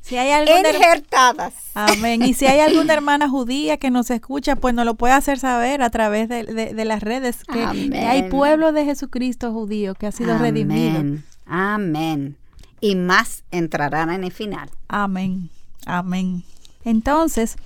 [0.00, 1.52] Si hay Injertadas.
[1.74, 2.22] Amén.
[2.22, 5.82] Y si hay alguna hermana judía que nos escucha, pues nos lo puede hacer saber
[5.82, 7.90] a través de, de- de las redes que, Amén.
[7.90, 11.00] que hay pueblo de Jesucristo judío que ha sido redimido.
[11.00, 11.24] Amén.
[11.46, 12.36] Amén.
[12.80, 14.70] Y más entrarán en el final.
[14.86, 15.50] Amén.
[15.86, 16.44] Amén.
[16.84, 17.56] Entonces,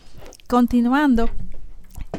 [0.49, 1.29] continuando,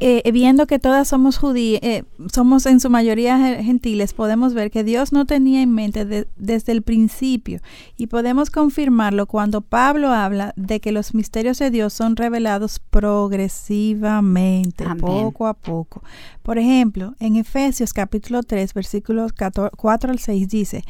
[0.04, 4.72] eh, viendo que todas somos judías, eh, somos en su mayoría ge- gentiles, podemos ver
[4.72, 7.60] que Dios no tenía en mente de- desde el principio
[7.98, 14.84] y podemos confirmarlo cuando Pablo habla de que los misterios de Dios son revelados progresivamente,
[14.84, 15.00] Amén.
[15.00, 16.02] poco a poco.
[16.44, 20.84] Por ejemplo, en Efesios capítulo 3, versículos 14 4 al 6 dice,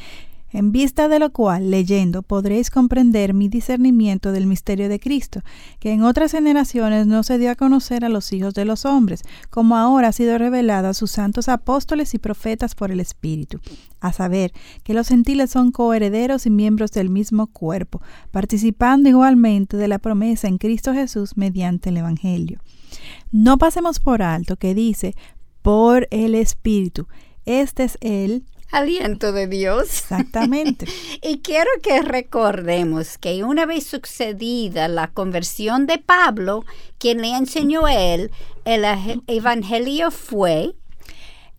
[0.52, 5.40] en vista de lo cual, leyendo, podréis comprender mi discernimiento del misterio de Cristo,
[5.80, 9.22] que en otras generaciones no se dio a conocer a los hijos de los hombres,
[9.50, 13.60] como ahora ha sido revelado a sus santos apóstoles y profetas por el Espíritu,
[14.00, 19.88] a saber, que los gentiles son coherederos y miembros del mismo cuerpo, participando igualmente de
[19.88, 22.60] la promesa en Cristo Jesús mediante el Evangelio.
[23.30, 25.14] No pasemos por alto que dice,
[25.62, 27.06] por el Espíritu.
[27.44, 29.84] Este es el Aliento de Dios.
[29.84, 30.86] Exactamente.
[31.22, 36.64] Y quiero que recordemos que una vez sucedida la conversión de Pablo,
[36.98, 38.32] quien le enseñó a él,
[38.64, 38.84] el
[39.28, 40.74] evangelio fue,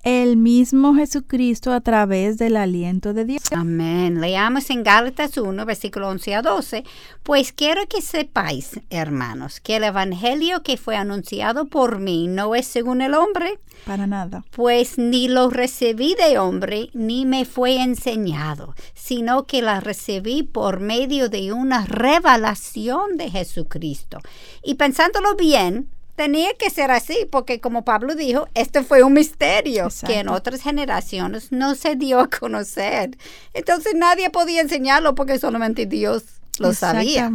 [0.03, 3.43] El mismo Jesucristo a través del aliento de Dios.
[3.53, 6.83] amén, leamos en Gálatas 1, versículo 11 a 12,
[7.23, 12.67] pues quiero que sepáis, hermanos, que el evangelio que fue anunciado por mí no es
[12.67, 14.43] según el hombre, Para nada.
[14.51, 20.81] Pues ni lo recibí de hombre, ni me fue enseñado, sino que la recibí por
[20.81, 24.19] medio de una revelación de Jesucristo.
[24.63, 29.88] Y pensándolo bien, tenía que ser así, porque como Pablo dijo, este fue un misterio
[30.06, 33.17] que en otras generaciones no se dio a conocer.
[33.54, 36.23] Entonces nadie podía enseñarlo porque solamente Dios
[36.60, 37.32] lo sabía.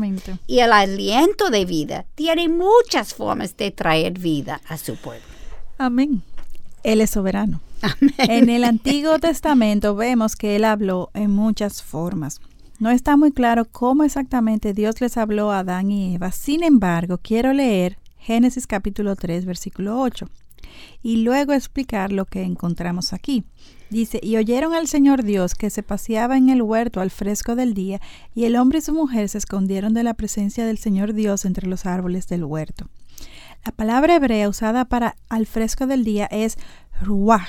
[0.46, 5.26] Y el aliento de vida tiene muchas formas de traer vida a su pueblo.
[5.78, 6.22] Amén.
[6.82, 7.60] Él es soberano.
[8.18, 12.40] En el Antiguo Testamento vemos que Él habló en muchas formas.
[12.80, 16.32] No está muy claro cómo exactamente Dios les habló a Adán y Eva.
[16.32, 20.28] Sin embargo, quiero leer Génesis capítulo 3, versículo 8,
[21.02, 23.44] y luego explicar lo que encontramos aquí.
[23.88, 27.72] Dice, y oyeron al Señor Dios que se paseaba en el huerto al fresco del
[27.72, 28.02] día,
[28.34, 31.66] y el hombre y su mujer se escondieron de la presencia del Señor Dios entre
[31.66, 32.90] los árboles del huerto.
[33.64, 36.58] La palabra hebrea usada para al fresco del día es
[37.00, 37.48] ruach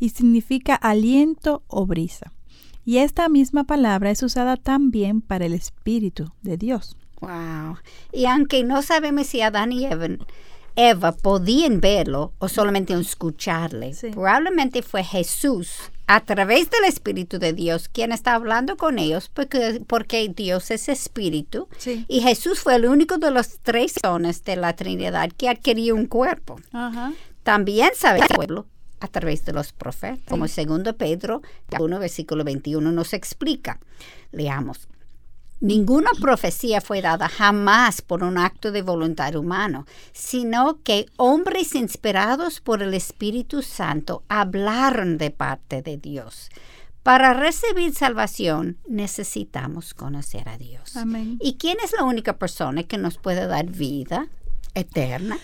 [0.00, 2.32] y significa aliento o brisa.
[2.84, 6.96] Y esta misma palabra es usada también para el Espíritu de Dios.
[7.20, 7.78] Wow.
[8.12, 10.08] Y aunque no sabemos si Adán y Eva,
[10.76, 14.10] Eva podían verlo o solamente escucharle, Sí.
[14.10, 19.82] probablemente fue Jesús a través del Espíritu de Dios quien está hablando con ellos porque,
[19.86, 22.04] porque Dios es Espíritu Sí.
[22.08, 26.06] y Jesús fue el único de los tres dones de la Trinidad que adquirió un
[26.06, 26.60] cuerpo.
[27.42, 28.66] También sabe el pueblo
[29.00, 31.42] a través de los profetas, como segundo Pedro
[31.78, 33.78] 1 versículo 21 nos explica.
[34.32, 34.88] Leamos.
[35.60, 42.60] Ninguna profecía fue dada jamás por un acto de voluntad humano, sino que hombres inspirados
[42.60, 46.50] por el Espíritu Santo hablaron de parte de Dios.
[47.02, 50.96] Para recibir salvación necesitamos conocer a Dios.
[50.96, 51.38] Amén.
[51.40, 54.28] ¿Y quién es la única persona que nos puede dar vida
[54.74, 55.38] eterna?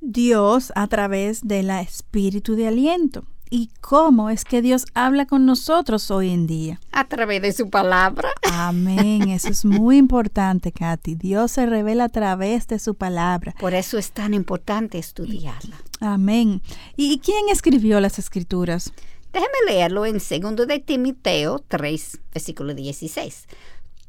[0.00, 3.24] Dios a través del espíritu de aliento.
[3.50, 6.80] ¿Y cómo es que Dios habla con nosotros hoy en día?
[6.92, 8.30] A través de su palabra.
[8.52, 9.28] Amén.
[9.30, 11.14] Eso es muy importante, Katy.
[11.14, 13.54] Dios se revela a través de su palabra.
[13.58, 15.76] Por eso es tan importante estudiarla.
[16.00, 16.62] Amén.
[16.96, 18.92] ¿Y quién escribió las escrituras?
[19.32, 23.46] Déjeme leerlo en 2 de Timoteo 3, versículo 16.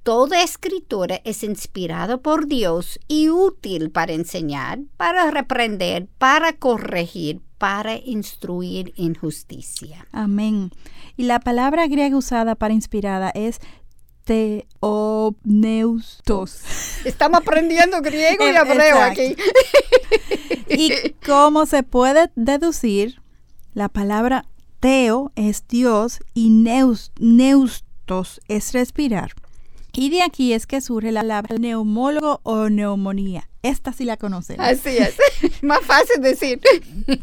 [0.04, 7.96] Toda escritura es inspirada por Dios y útil para enseñar, para reprender, para corregir, para
[7.98, 10.08] instruir en justicia.
[10.12, 10.72] Amén.
[11.18, 13.60] Y la palabra griega usada para inspirada es
[14.24, 16.62] teopneustos.
[17.06, 19.36] Estamos aprendiendo griego y hebreo aquí.
[20.72, 20.92] Y
[21.26, 23.22] como se puede deducir,
[23.74, 24.46] la palabra
[24.80, 29.32] teo es Dios y neus- neustos es respirar.
[29.94, 33.50] Y de aquí es que surge la palabra neumólogo o neumonía.
[33.62, 34.66] Esta sí la conocemos.
[34.66, 35.16] Así es.
[35.62, 36.62] Más fácil decir.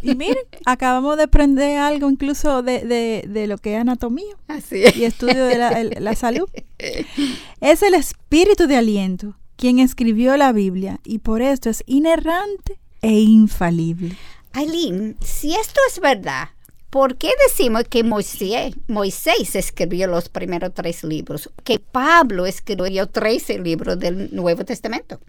[0.03, 4.85] Y miren, acabamos de aprender algo incluso de, de- de lo que es anatomía Así
[4.85, 4.97] es.
[4.97, 6.49] y estudio de la, el- la salud.
[7.61, 13.13] Es el espíritu de aliento quien escribió la Biblia y por esto es inerrante e
[13.21, 14.15] infalible.
[14.53, 16.51] Aileen, si esto es verdad,
[16.91, 21.51] ¿por qué decimos que Moisés, Moisés escribió los primeros tres libros?
[21.65, 25.21] Que Pablo escribió 13 libros del Nuevo Testamento.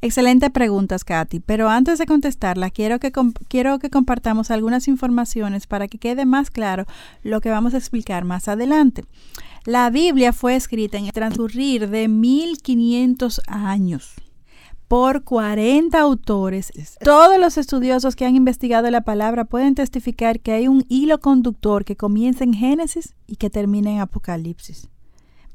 [0.00, 1.40] Excelente preguntas, Katy.
[1.40, 3.10] Pero antes de contestarla, quiero que,
[3.48, 6.84] quiero que compartamos algunas informaciones para que quede más claro
[7.22, 9.04] lo que vamos a explicar más adelante.
[9.64, 14.14] La Biblia fue escrita en el transcurrir de 1500 años
[14.94, 16.70] por 40 autores.
[17.02, 21.84] Todos los estudiosos que han investigado la palabra pueden testificar que hay un hilo conductor
[21.84, 24.86] que comienza en Génesis y que termina en Apocalipsis.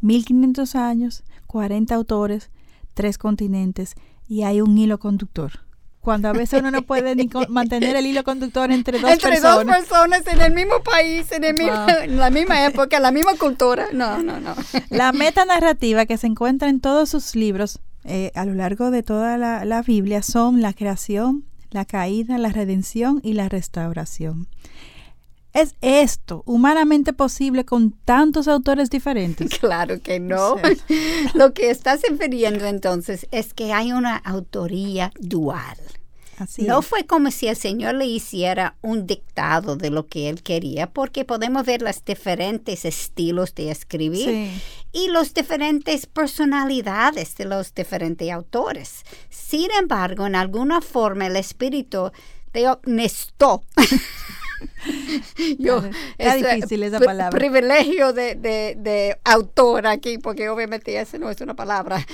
[0.01, 2.49] 1500 años, 40 autores,
[2.93, 3.95] tres continentes
[4.27, 5.61] y hay un hilo conductor.
[6.01, 9.65] Cuando a veces uno no puede ni mantener el hilo conductor entre dos Entre personas.
[9.65, 11.95] dos personas en el mismo país, en, el mismo- Wow.
[12.03, 13.85] en la misma época, en la misma cultura.
[13.93, 14.53] No, no, no.
[14.89, 17.79] La metanarrativa que se encuentra en todos sus libros
[18.09, 22.49] eh, a lo largo de toda la, la Biblia son la creación, la caída, la
[22.49, 24.47] redención y la restauración.
[25.53, 29.49] ¿Es esto humanamente posible con tantos autores diferentes?
[29.59, 30.55] Claro que no.
[31.33, 35.77] Lo que estás refiriendo entonces es que hay una autoría dual.
[36.39, 36.85] Así no es.
[36.87, 41.25] fue como si el Señor le hiciera un dictado de lo que él quería, porque
[41.25, 44.61] podemos ver los diferentes estilos de escribir Sí.
[44.93, 49.03] y las diferentes personalidades de los diferentes autores.
[49.29, 52.11] Sin embargo, en alguna forma el espíritu
[52.53, 53.63] de Nestó.
[55.57, 55.81] Yo,
[56.17, 57.37] Está ese difícil esa palabra.
[57.37, 62.05] Privilegio de, de, de autor aquí, porque obviamente esa no es una palabra.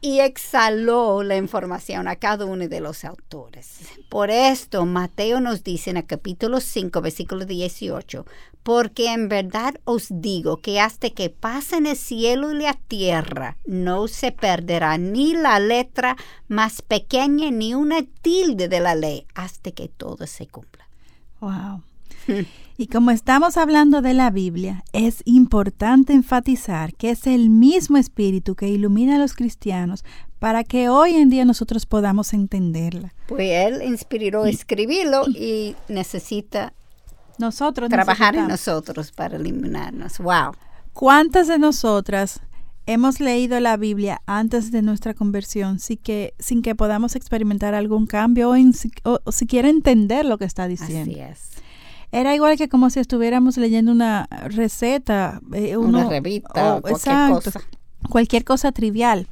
[0.00, 3.80] Y exhaló la información a cada uno de los autores.
[4.08, 8.24] Por esto, Mateo nos dice en el capítulo 5, versículo 18,
[8.62, 14.08] porque en verdad os digo que hasta que pasen el cielo y la tierra, no
[14.08, 16.16] se perderá ni la letra
[16.48, 20.86] más pequeña ni una tilde de la ley, hasta que todo se cumpla.
[21.40, 21.82] Wow.
[22.76, 28.54] Y como estamos hablando de la Biblia, es importante enfatizar que es el mismo espíritu
[28.54, 30.04] que ilumina a los cristianos
[30.38, 33.12] para que hoy en día nosotros podamos entenderla.
[33.26, 36.72] Pues él inspiró a escribirlo y necesita
[37.38, 40.18] Nosotros trabajar en nosotros para eliminarnos.
[40.18, 40.52] Wow.
[40.92, 42.40] ¿Cuántas de nosotras
[42.86, 48.06] hemos leído la Biblia antes de nuestra conversión sin que, sin que podamos experimentar algún
[48.06, 48.54] cambio o,
[49.04, 51.10] o- o siquiera entender lo que está diciendo?
[51.10, 51.40] Así es.
[52.12, 57.52] Era igual que como si estuviéramos leyendo una receta, eh, Una revista o- cualquier exacto,
[57.52, 57.60] cosa.
[58.08, 59.26] cualquier cosa trivial.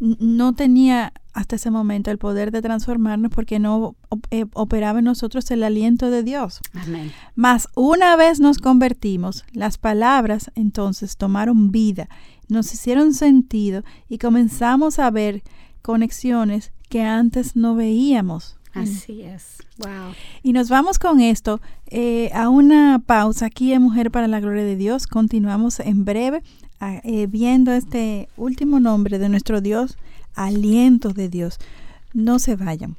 [0.00, 3.94] No tenía hasta ese momento el poder de transformarnos porque no
[4.30, 6.60] eh, operaba en nosotros el aliento de Dios.
[6.74, 7.12] Amén.
[7.34, 12.08] Mas una vez nos convertimos, las palabras entonces tomaron vida,
[12.48, 15.42] nos hicieron sentido y comenzamos a ver
[15.82, 18.57] conexiones que antes no veíamos.
[18.82, 19.56] Así es.
[19.78, 20.14] Wow.
[20.42, 24.64] Y nos vamos con esto eh, a una pausa aquí en Mujer para la Gloria
[24.64, 25.06] de Dios.
[25.06, 26.42] Continuamos en breve
[26.80, 29.96] a- eh, viendo este último nombre de nuestro Dios,
[30.34, 31.58] aliento de Dios.
[32.14, 32.96] No se vayan.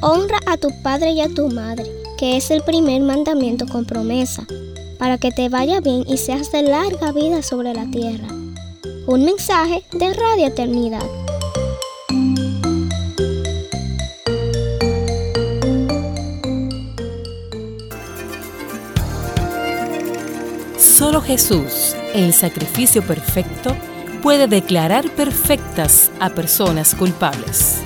[0.00, 1.84] Honra a tu padre y a tu madre,
[2.18, 4.46] que es el primer mandamiento con promesa,
[4.98, 8.28] para que te vaya bien y seas de larga vida sobre la tierra.
[9.06, 11.04] Un mensaje de Radio Eternidad.
[20.98, 23.76] Solo Jesús, el sacrificio perfecto,
[24.20, 27.80] puede declarar perfectas a personas culpables.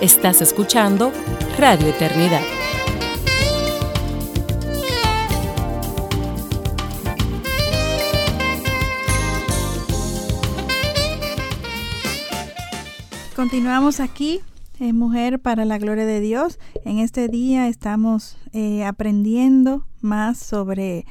[0.00, 1.10] Estás escuchando
[1.58, 2.40] Radio Eternidad.
[13.34, 14.40] Continuamos aquí
[14.78, 16.60] en Mujer para la Gloria de Dios.
[16.84, 21.06] En este día estamos eh, aprendiendo más sobre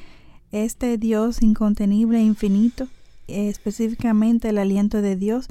[0.52, 2.88] este Dios incontenible e infinito,
[3.28, 5.47] específicamente el aliento de Dios.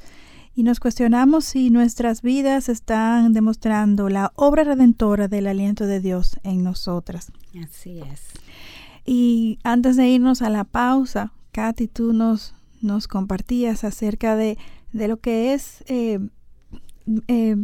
[0.54, 6.38] Y nos cuestionamos si nuestras vidas están demostrando la obra redentora del aliento de Dios
[6.42, 7.32] en nosotras.
[7.62, 8.20] Así es.
[9.06, 14.58] Y antes de irnos a la pausa, Katy, tú nos, nos compartías acerca de,
[14.92, 16.18] de lo que es, eh,
[17.28, 17.56] eh,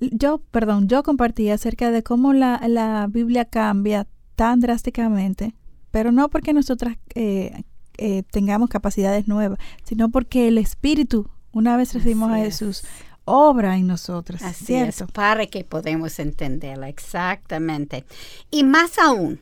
[0.00, 4.06] yo, perdón, yo compartí acerca de cómo la, la Biblia cambia
[4.36, 5.54] tan drásticamente,
[5.98, 7.64] pero no porque nosotras eh,
[7.96, 12.58] eh, tengamos capacidades nuevas, sino porque el Espíritu, una vez recibimos Así a es.
[12.60, 12.84] Jesús,
[13.24, 15.06] obra en nosotras, Así ¿cierto?
[15.06, 18.04] es, para que podamos entenderla exactamente.
[18.48, 19.40] Y más aún,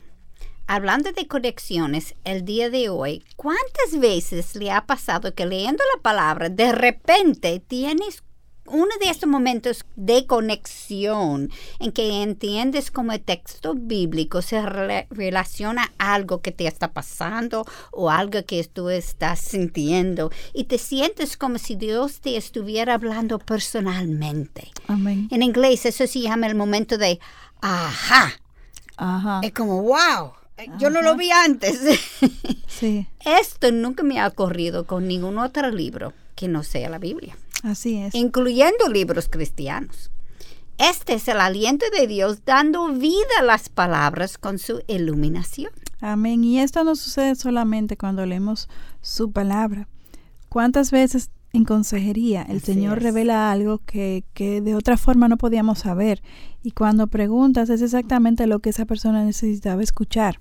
[0.65, 6.01] hablando de conexiones, el día de hoy, ¿cuántas veces le ha pasado que leyendo la
[6.01, 8.23] palabra, de repente tienes
[8.67, 11.49] uno de estos momentos de conexión
[11.79, 16.91] en que entiendes cómo el texto bíblico se rela- relaciona a algo que te está
[16.93, 22.95] pasando o algo que tú estás sintiendo y te sientes como si Dios te estuviera
[22.95, 24.71] hablando personalmente.
[24.87, 25.27] Amén.
[25.31, 27.19] En inglés eso se llama el momento de
[27.61, 28.33] ajá.
[28.97, 29.41] Ajá.
[29.43, 30.31] Es como wow.
[30.79, 31.79] Yo no lo vi antes.
[32.67, 33.05] Sí.
[33.25, 37.37] Esto nunca me ha ocurrido con ningún otro libro que no sea la Biblia.
[37.63, 38.15] Así es.
[38.15, 40.11] incluyendo libros cristianos.
[40.77, 45.71] Este es el aliento de Dios dando vida a las palabras con su iluminación.
[46.01, 46.43] Amén.
[46.43, 48.69] Y esto no sucede solamente cuando leemos
[49.01, 49.87] su palabra.
[50.49, 53.03] ¿Cuántas veces en consejería el Así Señor es.
[53.03, 56.21] revela algo que, que de otra forma no podíamos saber?
[56.61, 60.39] Y cuando preguntas es exactamente lo que esa persona necesitaba escuchar.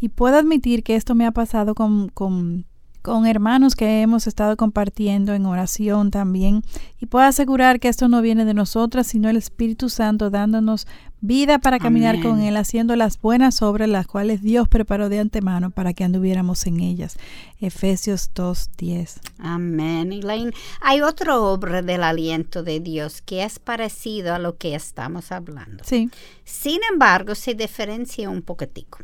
[0.00, 2.66] Y puedo admitir que esto me ha pasado con, con,
[3.02, 6.62] con hermanos que hemos estado compartiendo en oración también.
[7.00, 10.86] Y puedo asegurar que esto no viene de nosotras, sino el Espíritu Santo dándonos
[11.20, 12.40] vida para caminar con.
[12.40, 16.80] Él, haciendo las buenas obras las cuales Dios preparó de antemano para que anduviéramos en
[16.80, 17.16] ellas.
[17.60, 19.20] Efesios 2.10.
[19.38, 20.12] Amén.
[20.12, 25.32] Elaine, hay otra obra del aliento de Dios que es parecido a lo que estamos
[25.32, 25.84] hablando.
[25.84, 26.10] Sí,
[26.44, 28.98] Sin embargo, se diferencia un poquitico.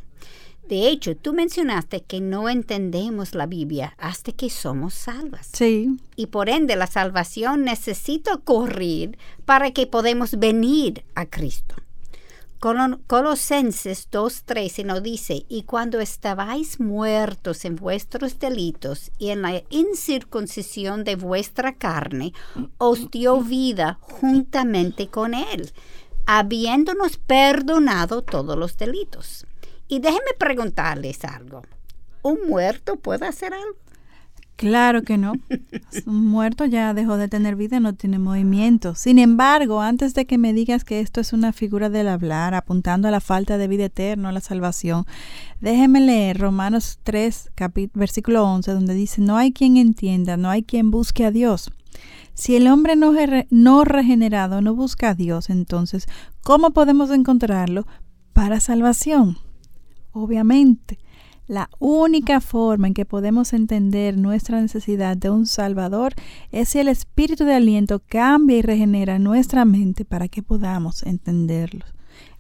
[0.69, 5.49] De hecho, tú mencionaste que no entendemos la Biblia hasta que somos salvas.
[5.53, 9.17] sí, Y por ende la salvación necesita ocurrir
[9.47, 11.75] para que podamos venir a Cristo.
[12.61, 19.63] Colo- Colosenses 2.13 nos dice, y cuando estabais muertos en vuestros delitos y en la
[19.71, 22.33] incircuncisión de vuestra carne,
[22.79, 25.71] os dio vida juntamente con Él,
[26.27, 29.47] habiéndonos perdonado todos los delitos.
[29.89, 31.63] Y déjenme preguntarles algo.
[32.23, 33.77] ¿Un muerto puede hacer algo?
[34.57, 35.35] claro que no.
[36.07, 38.97] Un muerto ya dejó de tener vida, no tiene movimiento.
[38.97, 43.07] Sin embargo, antes de que me digas que esto es una figura del hablar, apuntando
[43.07, 45.07] a la falta de vida eterna, a la salvación,
[45.61, 50.65] déjeme leer Romanos 3, capi- versículo 11, donde dice, no hay quien entienda, no hay
[50.65, 51.71] quien busque a Dios.
[52.35, 53.13] Si el hombre no,
[53.51, 56.09] no regenerado no busca a Dios, entonces,
[56.43, 57.87] ¿cómo podemos encontrarlo
[58.33, 59.39] para salvación?
[60.19, 60.99] Obviamente,
[61.47, 66.15] la única forma en que podemos entender nuestra necesidad de un Salvador
[66.51, 71.85] es si el espíritu de aliento cambia y regenera nuestra mente para que podamos entenderlo.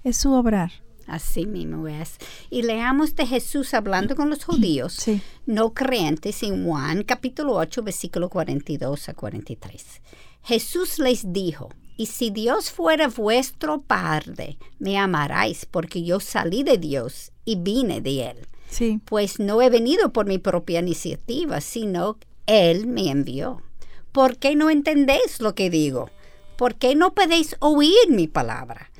[0.02, 0.72] Es su obrar.
[1.06, 2.16] Así mismo es.
[2.50, 5.22] Y leamos de Jesús hablando con los judíos Sí.
[5.46, 10.02] no creyentes en Juan capítulo 8 versículo 42 a 43.
[10.42, 16.78] Jesús les dijo, y si Dios fuera vuestro Padre, me amaráis porque yo salí de
[16.78, 18.46] Dios y vine de Él.
[18.70, 19.00] Sí.
[19.04, 23.62] Pues no he venido por mi propia iniciativa, sino Él me envió.
[24.12, 26.08] ¿Por qué no entendéis lo que digo?
[26.56, 28.90] ¿Por qué no podéis oír mi palabra?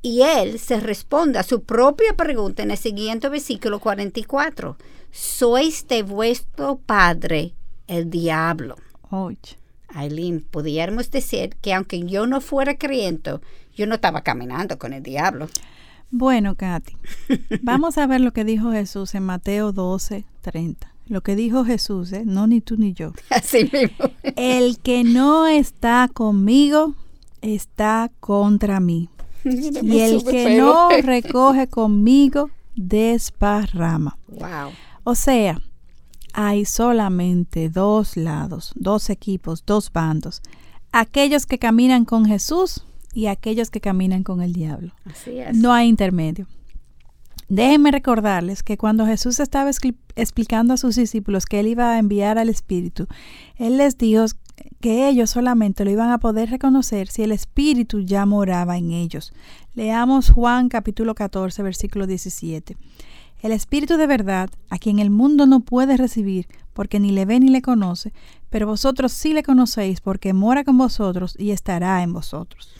[0.00, 4.76] Y él se responde a su propia pregunta en el siguiente versículo 44.
[5.10, 7.54] Sois de vuestro padre
[7.88, 8.76] el diablo.
[9.10, 9.63] Oye.
[9.94, 13.32] Aileen, pudiéramos decir que aunque yo no fuera creyente,
[13.74, 15.48] yo no estaba caminando con el diablo.
[16.10, 16.96] Bueno, Katy,
[17.62, 20.94] vamos a ver lo que dijo Jesús en Mateo 12, 30.
[21.06, 22.22] Lo que dijo Jesús, ¿eh?
[22.24, 23.12] no ni tú ni yo.
[23.30, 24.10] Así mismo.
[24.36, 26.94] El que no está conmigo
[27.42, 29.08] está contra mí.
[29.44, 34.16] Y el que no recoge conmigo desparrama.
[34.28, 34.72] Wow.
[35.04, 35.60] O sea,
[36.34, 40.42] hay solamente dos lados, dos equipos, dos bandos.
[40.92, 44.92] Aquellos que caminan con Jesús y aquellos que caminan con el diablo.
[45.04, 45.56] Así es.
[45.56, 46.46] No hay intermedio.
[47.48, 51.98] Déjenme recordarles que cuando Jesús estaba expli- explicando a sus discípulos que él iba a
[51.98, 53.06] enviar al Espíritu,
[53.56, 54.24] él les dijo
[54.80, 59.32] que ellos solamente lo iban a poder reconocer si el Espíritu ya moraba en ellos.
[59.74, 62.76] Leamos Juan capítulo 14, versículo 17.
[63.42, 67.40] El Espíritu de verdad, a quien el mundo no puede recibir, porque ni le ve
[67.40, 68.12] ni le conoce,
[68.50, 72.74] pero vosotros sí le conocéis, porque mora con vosotros y estará en vosotros.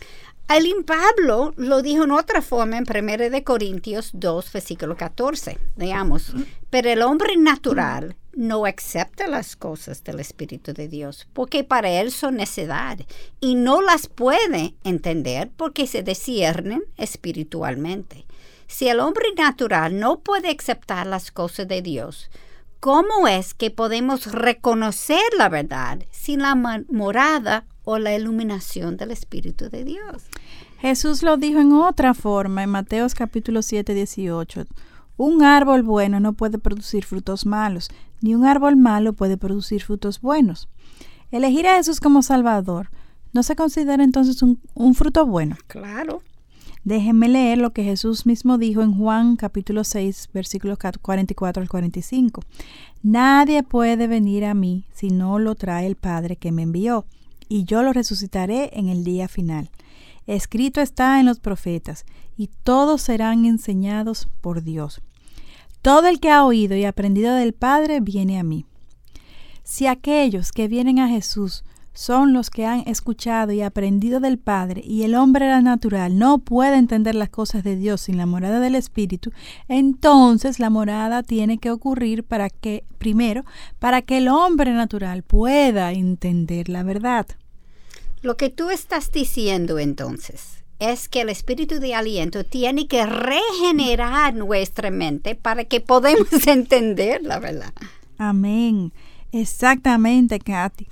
[0.47, 5.59] Aileen Pablo lo dijo en otra forma en 1 de Corintios 2, versículo 14.
[5.77, 6.35] Leamos.
[6.69, 12.11] Pero el hombre natural no acepta las cosas del Espíritu de Dios, porque para él
[12.11, 12.99] son necedad,
[13.41, 18.27] y no las puede entender porque se disciernen espiritualmente.
[18.67, 22.31] Si el hombre natural no puede aceptar las cosas de Dios,
[22.81, 26.55] ¿cómo es que podemos reconocer la verdad sin la
[26.89, 30.25] morada o la iluminación del Espíritu de Dios?
[30.79, 34.67] Jesús lo dijo en otra forma en Mateos capítulo 7, 18.
[35.17, 37.89] Un árbol bueno no puede producir frutos malos,
[38.21, 40.69] ni un árbol malo puede producir frutos buenos.
[41.31, 42.91] Elegir a Jesús como Salvador
[43.33, 45.57] no se considera entonces un, un fruto bueno.
[45.69, 46.23] Claro.
[46.85, 52.43] Déjenme leer lo que Jesús mismo dijo en Juan capítulo 6, versículos 44 al 45.
[53.03, 57.07] Nadie puede venir a mí si no lo trae el Padre que me envió,
[57.49, 59.71] y yo lo resucitaré en el día final.
[60.27, 62.05] Escrito está en los profetas,
[62.37, 65.01] y todos serán enseñados por Dios.
[65.81, 68.67] Todo el que ha oído y aprendido del Padre viene a mí.
[69.63, 71.65] Si aquellos que vienen a Jesús
[71.95, 76.77] son los que han escuchado y aprendido del Padre, y el hombre natural no puede
[76.77, 79.31] entender las cosas de Dios sin la morada del Espíritu,
[79.69, 83.45] entonces la morada tiene que ocurrir para que, primero,
[83.79, 87.27] para que el hombre natural pueda entender la verdad.
[88.23, 94.35] Lo que tú estás diciendo entonces es que el espíritu de aliento tiene que regenerar
[94.35, 97.73] nuestra mente para que podamos entender la verdad.
[98.19, 98.93] Amén.
[99.33, 100.89] Exactamente, Katy.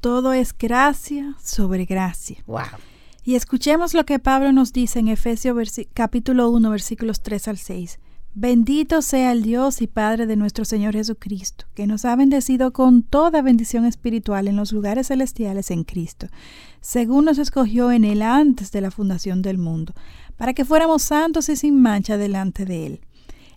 [0.00, 2.36] Todo es gracia sobre gracia.
[2.46, 2.78] Wow.
[3.24, 5.56] Y escuchemos lo que Pablo nos dice en Efesios
[5.92, 7.98] capítulo 1 versículos 3 al 6.
[8.32, 13.02] Bendito sea el Dios y Padre de nuestro Señor Jesucristo, que nos ha bendecido con
[13.02, 16.28] toda bendición espiritual en los lugares celestiales en Cristo,
[16.80, 19.94] según nos escogió en Él antes de la fundación del mundo,
[20.36, 23.00] para que fuéramos santos y sin mancha delante de Él.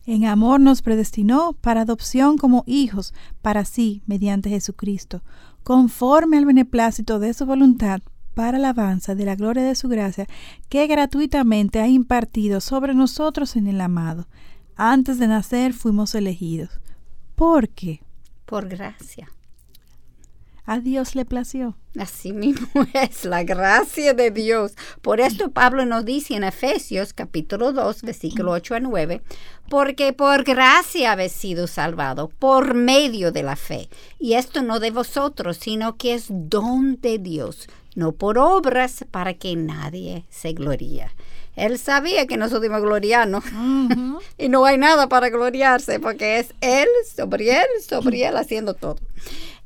[0.08, 3.14] En amor nos predestinó para adopción como hijos
[3.44, 5.22] para sí mediante Jesucristo,
[5.64, 8.02] conforme al beneplácito de su voluntad,
[8.34, 10.28] para alabanza de la gloria de su gracia,
[10.70, 14.28] que gratuitamente ha impartido sobre nosotros en el amado.
[14.76, 16.82] Antes de nacer fuimos elegidos.
[17.36, 18.02] ¿Por qué?
[18.46, 19.30] Por gracia.
[20.72, 21.76] A Dios le plació.
[22.00, 24.72] Así mismo es la gracia de Dios.
[25.02, 29.22] Por esto Pablo nos dice en Efesios capítulo 2, versículo 8 a 9,
[29.70, 33.90] porque por gracia habéis sido salvado por medio de la fe.
[34.18, 39.34] Y esto no de vosotros, sino que es don de Dios, no por obras para
[39.34, 41.12] que nadie se gloría.
[41.58, 43.44] Él sabía que nosotros íbamos a gloriarnos
[44.38, 48.96] y no hay nada para gloriarse porque es Él sobre Él, sobre Él haciendo todo.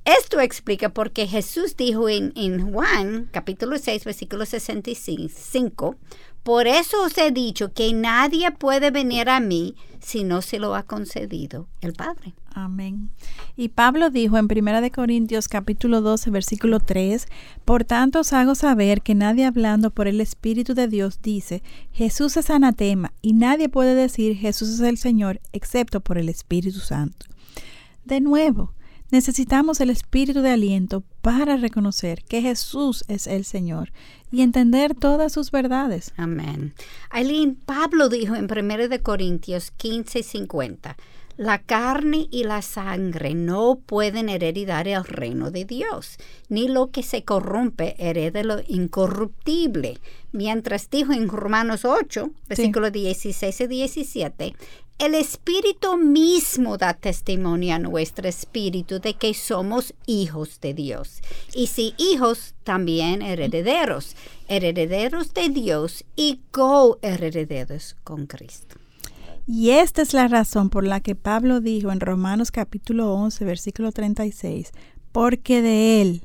[0.06, 5.96] Esto explica por qué Jesús dijo en, Juan capítulo 6 versículo 65,
[6.44, 10.76] por eso os he dicho que nadie puede venir a mí si no se lo
[10.76, 12.36] ha concedido el Padre.
[12.54, 13.10] Amén.
[13.58, 17.28] Y Pablo dijo en 1 de Corintios capítulo 12 versículo 3,
[17.66, 22.38] Por tanto os hago saber que nadie hablando por el Espíritu de Dios dice, Jesús
[22.38, 27.26] es anatema, y nadie puede decir Jesús es el Señor excepto por el Espíritu Santo.
[28.04, 28.75] De nuevo,
[29.12, 33.92] necesitamos el espíritu de aliento para reconocer que Jesús es el Señor
[34.32, 36.14] y entender todas sus verdades.
[36.18, 36.74] Amén.
[37.10, 40.98] Aileen, Pablo dijo en 1 de Corintios 15, 50,
[41.38, 47.04] la carne y la sangre no pueden heredar el reino de Dios, ni lo que
[47.04, 50.00] se corrompe hereda lo incorruptible.
[50.32, 54.56] Mientras dijo en Romanos 8, versículos 16 y 17,
[54.98, 61.22] el Espíritu mismo da testimonio a nuestro espíritu de que somos hijos de Dios.
[61.54, 64.16] Y si hijos, también herederos,
[64.48, 68.78] herederos de Dios y coherederos con Cristo.
[69.48, 73.92] Y esta es la razón por la que Pablo dijo en Romanos capítulo 11, versículo
[73.92, 74.72] 36,
[75.12, 76.24] porque de Él,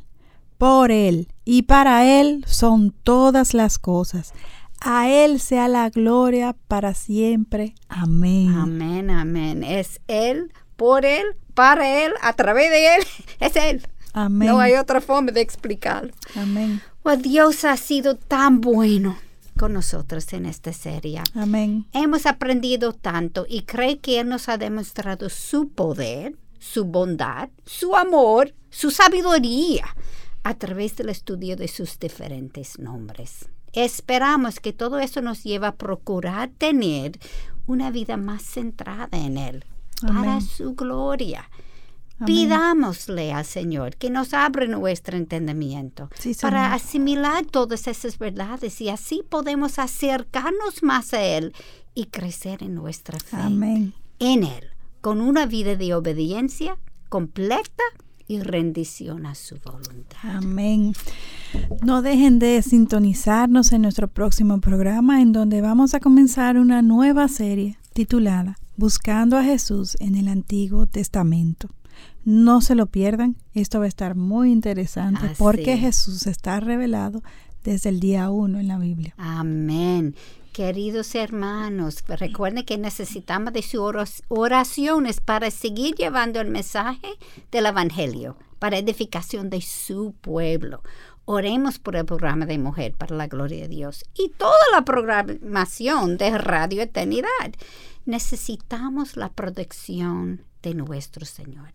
[0.57, 4.33] por Él y para Él son todas las cosas.
[4.81, 7.75] A Él sea la gloria para siempre.
[7.89, 8.55] Amén.
[8.55, 9.63] Amén, amén.
[9.63, 11.25] Es Él, por Él,
[11.55, 13.03] para Él, a través de Él.
[13.41, 13.87] Es Él.
[14.13, 14.49] Amén.
[14.49, 16.13] No hay otra forma de explicarlo.
[16.35, 16.81] Amén.
[17.03, 19.17] Pues Dios ha sido tan bueno
[19.59, 21.23] con nosotros en esta serie.
[21.35, 21.87] Amén.
[21.93, 27.95] Hemos aprendido tanto y creo que Él nos ha demostrado su poder, su bondad, su
[27.95, 29.85] amor, su sabiduría
[30.43, 33.51] a través del estudio de sus diferentes nombres.
[33.73, 37.19] Esperamos que todo eso nos lleve a procurar tener
[37.67, 39.65] una vida más centrada en Él,
[40.01, 41.49] para su gloria.
[42.19, 42.27] Amén.
[42.27, 48.91] Pidámosle al Señor que nos abra nuestro entendimiento Sí, para asimilar todas esas verdades y
[48.91, 51.55] así podemos acercarnos más a Él
[51.95, 53.95] y crecer en nuestra fe Amén.
[54.19, 54.69] en Él,
[55.01, 56.77] con una vida de obediencia
[57.09, 57.83] completa
[58.31, 60.19] y rendición a su voluntad.
[60.23, 60.93] Amén.
[61.83, 67.27] No dejen de sintonizarnos en nuestro próximo programa en donde vamos a comenzar una nueva
[67.27, 71.71] serie titulada Buscando a Jesús en el Antiguo Testamento.
[72.25, 75.81] No se lo pierdan, esto va a estar muy interesante Así porque es.
[75.81, 77.25] Jesús está revelado
[77.65, 79.13] desde el día uno en la Biblia.
[79.19, 80.15] Amén.
[80.53, 87.07] Queridos hermanos, recuerden que necesitamos de sus oraciones para seguir llevando el mensaje
[87.53, 90.83] del Evangelio, para edificación de su pueblo.
[91.25, 96.19] Oremos por el programa de Mujer para la Gloria de Dios y toda la programación
[96.19, 97.53] de Radio Eternidad.
[98.05, 101.71] Necesitamos la protección de nuestro Señor.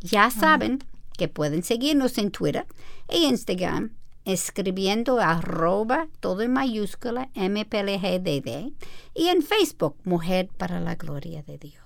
[0.00, 0.80] Ya saben
[1.16, 2.66] que pueden seguirnos en Twitter
[3.08, 3.92] e Instagram
[4.28, 8.72] escribiendo arroba todo en mayúscula MPLGDD
[9.14, 11.82] y en Facebook Mujer para la Gloria de Dios.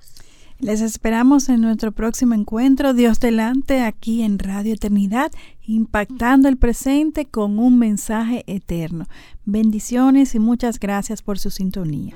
[0.59, 5.31] Les esperamos en nuestro próximo encuentro, Dios delante, aquí en Radio Eternidad,
[5.67, 9.07] impactando el presente con un mensaje eterno.
[9.45, 12.15] Bendiciones y muchas gracias por su sintonía.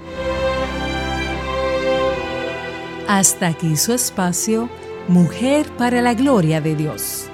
[3.09, 4.69] Hasta aquí su espacio,
[5.07, 7.29] Mujer para la Gloria de Dios.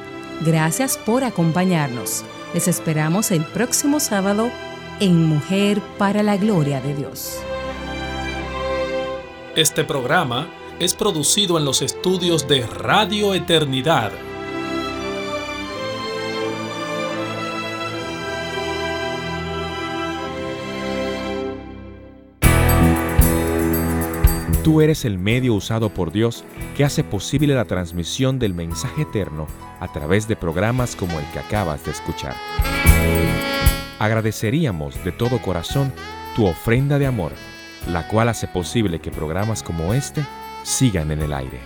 [0.45, 2.25] Gracias por acompañarnos.
[2.55, 4.51] Les esperamos el próximo sábado
[5.01, 7.39] en Mujer para la Gloria de Dios.
[9.57, 10.49] Este programa
[10.79, 14.13] es producido en los estudios de Radio Eternidad.
[24.65, 26.45] Tú eres el medio usado por Dios
[26.77, 29.49] que hace posible la transmisión del mensaje eterno
[29.81, 32.37] a través de programas como el que acabas de escuchar.
[33.99, 35.93] Agradeceríamos de todo corazón
[36.37, 37.33] tu ofrenda de amor,
[37.89, 40.25] la cual hace posible que programas como este
[40.63, 41.59] sigan en el aire.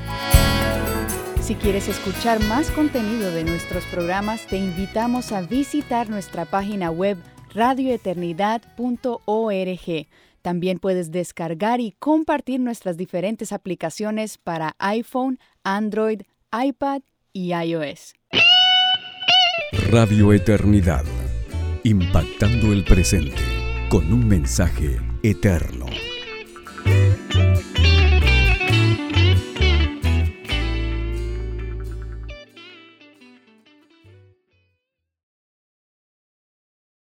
[1.43, 7.19] Si quieres escuchar más contenido de nuestros programas, te invitamos a visitar nuestra página web
[7.53, 10.07] radioeternidad.org.
[10.47, 16.21] También puedes descargar y compartir nuestras diferentes aplicaciones para iPhone, Android,
[16.53, 17.01] iPad
[17.33, 18.15] y iOS.
[19.91, 21.05] Radio Eternidad,
[21.83, 23.43] impactando el presente
[23.89, 25.87] con un mensaje eterno.